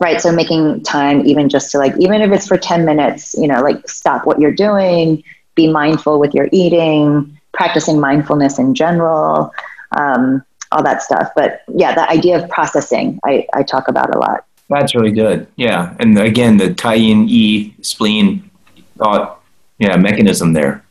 right 0.00 0.20
so 0.20 0.32
making 0.32 0.82
time 0.82 1.24
even 1.26 1.48
just 1.48 1.70
to 1.70 1.78
like 1.78 1.94
even 1.98 2.20
if 2.20 2.30
it's 2.32 2.46
for 2.46 2.58
10 2.58 2.84
minutes 2.84 3.34
you 3.34 3.46
know 3.46 3.60
like 3.62 3.88
stop 3.88 4.26
what 4.26 4.40
you're 4.40 4.54
doing 4.54 5.22
be 5.54 5.70
mindful 5.70 6.18
with 6.18 6.34
your 6.34 6.48
eating, 6.52 7.38
practicing 7.52 8.00
mindfulness 8.00 8.58
in 8.58 8.74
general, 8.74 9.52
um, 9.92 10.44
all 10.70 10.82
that 10.82 11.02
stuff. 11.02 11.30
But 11.36 11.62
yeah, 11.68 11.94
the 11.94 12.08
idea 12.08 12.42
of 12.42 12.48
processing, 12.48 13.20
I, 13.24 13.46
I 13.52 13.62
talk 13.62 13.88
about 13.88 14.14
a 14.14 14.18
lot. 14.18 14.44
That's 14.68 14.94
really 14.94 15.12
good. 15.12 15.46
Yeah. 15.56 15.94
And 16.00 16.18
again, 16.18 16.56
the 16.56 16.68
Taiyin 16.68 17.28
E 17.28 17.74
spleen 17.82 18.50
thought, 18.96 19.42
yeah, 19.78 19.96
mechanism 19.96 20.54
there. 20.54 20.82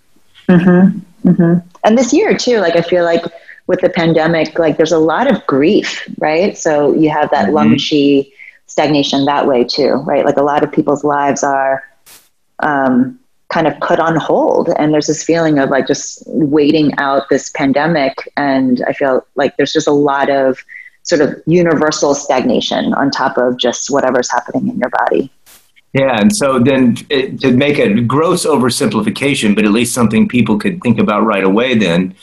Mm-hmm. 0.47 1.29
Mm-hmm. 1.29 1.67
And 1.83 1.97
this 1.97 2.13
year 2.13 2.37
too, 2.37 2.59
like 2.59 2.75
I 2.75 2.81
feel 2.81 3.03
like 3.03 3.23
with 3.67 3.81
the 3.81 3.89
pandemic, 3.89 4.59
like 4.59 4.77
there's 4.77 4.91
a 4.91 4.99
lot 4.99 5.31
of 5.31 5.45
grief, 5.47 6.07
right? 6.19 6.57
So 6.57 6.93
you 6.93 7.09
have 7.09 7.31
that 7.31 7.47
mm-hmm. 7.47 7.55
lung 7.55 7.77
chi 7.77 8.31
stagnation 8.67 9.25
that 9.25 9.47
way 9.47 9.63
too, 9.63 9.93
right? 10.05 10.25
Like 10.25 10.37
a 10.37 10.43
lot 10.43 10.63
of 10.63 10.71
people's 10.71 11.03
lives 11.03 11.43
are 11.43 11.83
um, 12.59 13.19
kind 13.51 13.67
of 13.67 13.77
put 13.81 13.99
on 13.99 14.15
hold, 14.15 14.69
and 14.77 14.93
there's 14.93 15.07
this 15.07 15.23
feeling 15.23 15.59
of 15.59 15.69
like 15.69 15.87
just 15.87 16.23
waiting 16.25 16.93
out 16.97 17.29
this 17.29 17.49
pandemic. 17.49 18.31
And 18.37 18.81
I 18.87 18.93
feel 18.93 19.25
like 19.35 19.57
there's 19.57 19.73
just 19.73 19.87
a 19.87 19.93
lot 19.93 20.29
of 20.29 20.63
sort 21.03 21.21
of 21.21 21.35
universal 21.45 22.13
stagnation 22.13 22.93
on 22.93 23.11
top 23.11 23.37
of 23.37 23.57
just 23.57 23.89
whatever's 23.89 24.31
happening 24.31 24.69
in 24.69 24.79
your 24.79 24.89
body. 24.89 25.29
Yeah, 25.93 26.21
and 26.21 26.33
so 26.33 26.57
then 26.59 26.95
it, 27.09 27.41
to 27.41 27.51
make 27.51 27.77
a 27.77 27.99
gross 28.01 28.45
oversimplification, 28.45 29.55
but 29.55 29.65
at 29.65 29.71
least 29.71 29.93
something 29.93 30.27
people 30.27 30.57
could 30.57 30.81
think 30.81 30.99
about 30.99 31.25
right 31.25 31.43
away, 31.43 31.77
then 31.77 32.15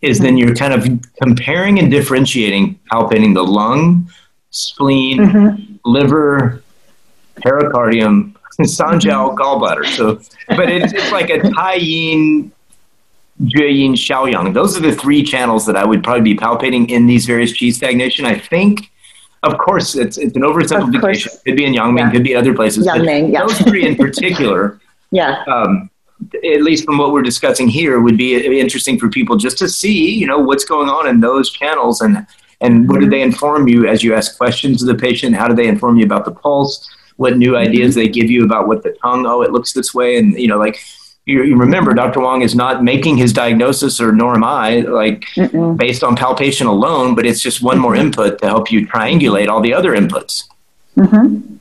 is 0.00 0.18
then 0.18 0.36
you're 0.36 0.56
kind 0.56 0.74
of 0.74 0.88
comparing 1.22 1.78
and 1.78 1.88
differentiating 1.88 2.80
palpating 2.90 3.34
the 3.34 3.44
lung, 3.44 4.10
spleen, 4.50 5.18
mm-hmm. 5.18 5.76
liver, 5.84 6.62
pericardium, 7.36 8.31
sanjiao, 8.60 9.36
gallbladder. 9.40 9.86
So, 9.86 10.20
but 10.48 10.70
it's, 10.70 10.92
it's 10.92 11.12
like 11.12 11.30
a 11.30 11.40
tai 11.50 11.74
yin, 11.74 12.52
jue 13.44 13.68
yin, 13.68 13.94
shao 13.96 14.26
yang. 14.26 14.52
Those 14.52 14.76
are 14.76 14.80
the 14.80 14.94
three 14.94 15.22
channels 15.22 15.66
that 15.66 15.76
I 15.76 15.84
would 15.84 16.02
probably 16.02 16.22
be 16.22 16.36
palpating 16.36 16.90
in 16.90 17.06
these 17.06 17.26
various 17.26 17.52
qi 17.52 17.72
stagnation. 17.72 18.26
I 18.26 18.38
think 18.38 18.90
of 19.42 19.58
course, 19.58 19.96
it's 19.96 20.18
it's 20.18 20.36
an 20.36 20.42
oversimplification. 20.42 21.26
It 21.26 21.40
could 21.44 21.56
be 21.56 21.64
in 21.64 21.74
Yangming, 21.74 21.98
yeah. 21.98 22.10
could 22.10 22.22
be 22.24 22.34
other 22.34 22.54
places. 22.54 22.86
Yangming, 22.86 23.32
yeah. 23.32 23.40
Those 23.40 23.58
three 23.58 23.86
in 23.86 23.96
particular, 23.96 24.80
yeah. 25.10 25.42
Um, 25.46 25.90
at 26.44 26.62
least 26.62 26.84
from 26.84 26.98
what 26.98 27.12
we're 27.12 27.22
discussing 27.22 27.66
here, 27.66 28.00
would 28.00 28.16
be 28.16 28.60
interesting 28.60 28.98
for 28.98 29.08
people 29.08 29.36
just 29.36 29.58
to 29.58 29.68
see, 29.68 30.10
you 30.10 30.26
know, 30.26 30.38
what's 30.38 30.64
going 30.64 30.88
on 30.88 31.08
in 31.08 31.20
those 31.20 31.50
channels 31.50 32.00
and 32.00 32.24
and 32.60 32.88
what 32.88 33.00
do 33.00 33.10
they 33.10 33.22
inform 33.22 33.66
you 33.66 33.88
as 33.88 34.04
you 34.04 34.14
ask 34.14 34.36
questions 34.36 34.82
of 34.82 34.88
the 34.88 34.94
patient? 34.94 35.34
How 35.34 35.48
do 35.48 35.54
they 35.54 35.66
inform 35.66 35.96
you 35.96 36.04
about 36.04 36.24
the 36.24 36.30
pulse? 36.30 36.88
What 37.16 37.36
new 37.36 37.56
ideas 37.56 37.94
mm-hmm. 37.94 38.00
they 38.00 38.08
give 38.08 38.30
you 38.30 38.44
about 38.44 38.68
what 38.68 38.82
the 38.82 38.96
tongue? 39.02 39.26
Oh, 39.26 39.42
it 39.42 39.52
looks 39.52 39.72
this 39.72 39.94
way, 39.94 40.16
and 40.16 40.38
you 40.38 40.48
know, 40.48 40.58
like 40.58 40.80
you, 41.26 41.42
you, 41.44 41.56
remember 41.56 41.94
Dr. 41.94 42.20
Wong 42.20 42.42
is 42.42 42.54
not 42.54 42.82
making 42.82 43.16
his 43.16 43.32
diagnosis, 43.32 44.00
or 44.00 44.12
nor 44.12 44.34
am 44.34 44.42
I, 44.42 44.80
like 44.80 45.26
Mm-mm. 45.36 45.76
based 45.76 46.02
on 46.02 46.16
palpation 46.16 46.66
alone, 46.66 47.14
but 47.14 47.24
it's 47.24 47.40
just 47.40 47.62
one 47.62 47.78
more 47.78 47.94
input 47.94 48.40
to 48.40 48.46
help 48.46 48.72
you 48.72 48.86
triangulate 48.86 49.48
all 49.48 49.60
the 49.60 49.72
other 49.72 49.92
inputs. 49.92 50.44
Mm-hmm. 50.96 51.56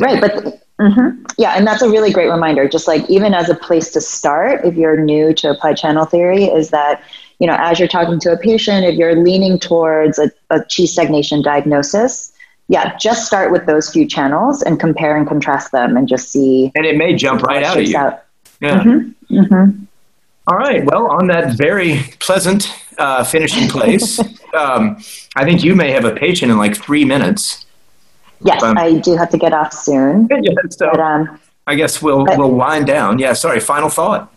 Right, 0.00 0.20
but 0.20 0.60
mm-hmm. 0.78 1.24
yeah, 1.38 1.54
and 1.56 1.66
that's 1.66 1.80
a 1.80 1.88
really 1.88 2.12
great 2.12 2.28
reminder. 2.28 2.68
Just 2.68 2.86
like 2.86 3.08
even 3.08 3.32
as 3.32 3.48
a 3.48 3.54
place 3.54 3.90
to 3.92 4.00
start, 4.00 4.64
if 4.64 4.74
you're 4.74 5.00
new 5.00 5.32
to 5.34 5.50
applied 5.50 5.78
channel 5.78 6.04
theory, 6.04 6.44
is 6.44 6.68
that 6.70 7.02
you 7.38 7.46
know 7.46 7.56
as 7.58 7.78
you're 7.78 7.88
talking 7.88 8.20
to 8.20 8.32
a 8.32 8.36
patient, 8.36 8.84
if 8.84 8.94
you're 8.94 9.16
leaning 9.16 9.58
towards 9.58 10.18
a, 10.18 10.30
a 10.50 10.60
qi 10.60 10.86
stagnation 10.86 11.40
diagnosis, 11.40 12.33
yeah, 12.68 12.96
just 12.96 13.26
start 13.26 13.52
with 13.52 13.66
those 13.66 13.90
few 13.90 14.06
channels 14.06 14.62
and 14.62 14.80
compare 14.80 15.16
and 15.16 15.26
contrast 15.26 15.72
them, 15.72 15.96
and 15.96 16.08
just 16.08 16.30
see. 16.30 16.72
And 16.74 16.86
it 16.86 16.96
may 16.96 17.14
jump 17.14 17.42
right 17.42 17.62
out 17.62 17.78
of 17.78 17.86
you. 17.86 17.96
Out. 17.96 18.24
Yeah. 18.60 18.82
Mm-hmm. 18.82 19.38
Mm-hmm. 19.38 19.84
All 20.46 20.58
right. 20.58 20.84
Well, 20.84 21.06
on 21.10 21.26
that 21.28 21.56
very 21.56 22.00
pleasant 22.20 22.68
uh, 22.98 23.24
finishing 23.24 23.68
place, 23.68 24.18
um, 24.54 24.96
I 25.36 25.44
think 25.44 25.62
you 25.62 25.74
may 25.74 25.90
have 25.90 26.04
a 26.04 26.12
patient 26.14 26.50
in 26.50 26.58
like 26.58 26.76
three 26.76 27.04
minutes. 27.04 27.66
Yes, 28.42 28.62
um, 28.62 28.76
I 28.76 28.98
do 28.98 29.16
have 29.16 29.30
to 29.30 29.38
get 29.38 29.52
off 29.52 29.72
soon. 29.72 30.28
Yeah, 30.30 30.52
so 30.70 30.90
but, 30.90 31.00
um, 31.00 31.40
I 31.66 31.74
guess 31.74 32.02
we'll 32.02 32.24
but, 32.24 32.38
we'll 32.38 32.50
wind 32.50 32.86
down. 32.86 33.18
Yeah. 33.18 33.32
Sorry. 33.34 33.60
Final 33.60 33.88
thought. 33.88 34.30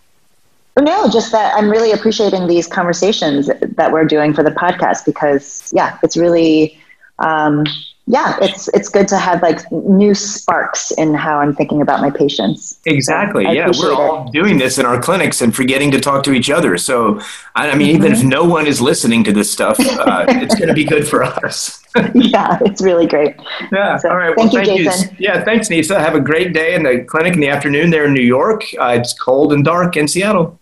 No, 0.78 1.10
just 1.10 1.32
that 1.32 1.54
I'm 1.56 1.68
really 1.68 1.92
appreciating 1.92 2.46
these 2.46 2.66
conversations 2.66 3.50
that 3.60 3.90
we're 3.90 4.04
doing 4.04 4.32
for 4.32 4.44
the 4.44 4.50
podcast 4.50 5.04
because, 5.04 5.72
yeah, 5.74 5.98
it's 6.04 6.16
really 6.16 6.78
um, 7.18 7.64
yeah, 8.10 8.38
it's 8.40 8.68
it's 8.68 8.88
good 8.88 9.06
to 9.08 9.18
have 9.18 9.42
like 9.42 9.70
new 9.70 10.14
sparks 10.14 10.90
in 10.92 11.12
how 11.12 11.40
I'm 11.40 11.54
thinking 11.54 11.82
about 11.82 12.00
my 12.00 12.10
patients. 12.10 12.80
Exactly. 12.86 13.44
So 13.44 13.50
yeah, 13.50 13.70
we're 13.78 13.92
all 13.92 14.30
doing 14.30 14.56
this 14.56 14.78
in 14.78 14.86
our 14.86 14.98
clinics 14.98 15.42
and 15.42 15.54
forgetting 15.54 15.90
to 15.90 16.00
talk 16.00 16.24
to 16.24 16.32
each 16.32 16.48
other. 16.48 16.78
So, 16.78 17.20
I, 17.54 17.74
mean, 17.76 17.88
mm-hmm. 17.88 17.96
even 17.96 18.12
if 18.12 18.24
no 18.24 18.44
one 18.44 18.66
is 18.66 18.80
listening 18.80 19.24
to 19.24 19.32
this 19.32 19.50
stuff, 19.50 19.78
uh, 19.78 20.24
it's 20.26 20.54
going 20.54 20.68
to 20.68 20.74
be 20.74 20.84
good 20.84 21.06
for 21.06 21.22
us. 21.22 21.84
yeah, 22.14 22.58
it's 22.62 22.80
really 22.80 23.06
great. 23.06 23.36
Yeah. 23.70 23.98
So, 23.98 24.08
all 24.08 24.16
right. 24.16 24.34
Thank 24.34 24.54
well, 24.54 24.64
you, 24.64 24.66
thank 24.66 24.80
Jason. 24.84 25.10
You. 25.10 25.16
Yeah. 25.28 25.44
Thanks, 25.44 25.68
Nisa. 25.68 26.00
Have 26.00 26.14
a 26.14 26.20
great 26.20 26.54
day 26.54 26.74
in 26.74 26.84
the 26.84 27.04
clinic 27.04 27.34
in 27.34 27.40
the 27.40 27.50
afternoon 27.50 27.90
there 27.90 28.06
in 28.06 28.14
New 28.14 28.22
York. 28.22 28.64
Uh, 28.80 28.96
it's 28.98 29.12
cold 29.12 29.52
and 29.52 29.62
dark 29.62 29.98
in 29.98 30.08
Seattle. 30.08 30.58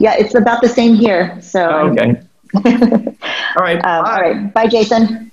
Yeah, 0.00 0.16
it's 0.18 0.34
about 0.34 0.60
the 0.60 0.68
same 0.68 0.94
here. 0.94 1.40
So. 1.40 1.68
Oh, 1.70 1.90
okay. 1.90 2.20
all 2.56 3.62
right. 3.62 3.78
Um, 3.84 4.04
all 4.04 4.20
right. 4.20 4.52
Bye, 4.52 4.66
Jason. 4.66 5.27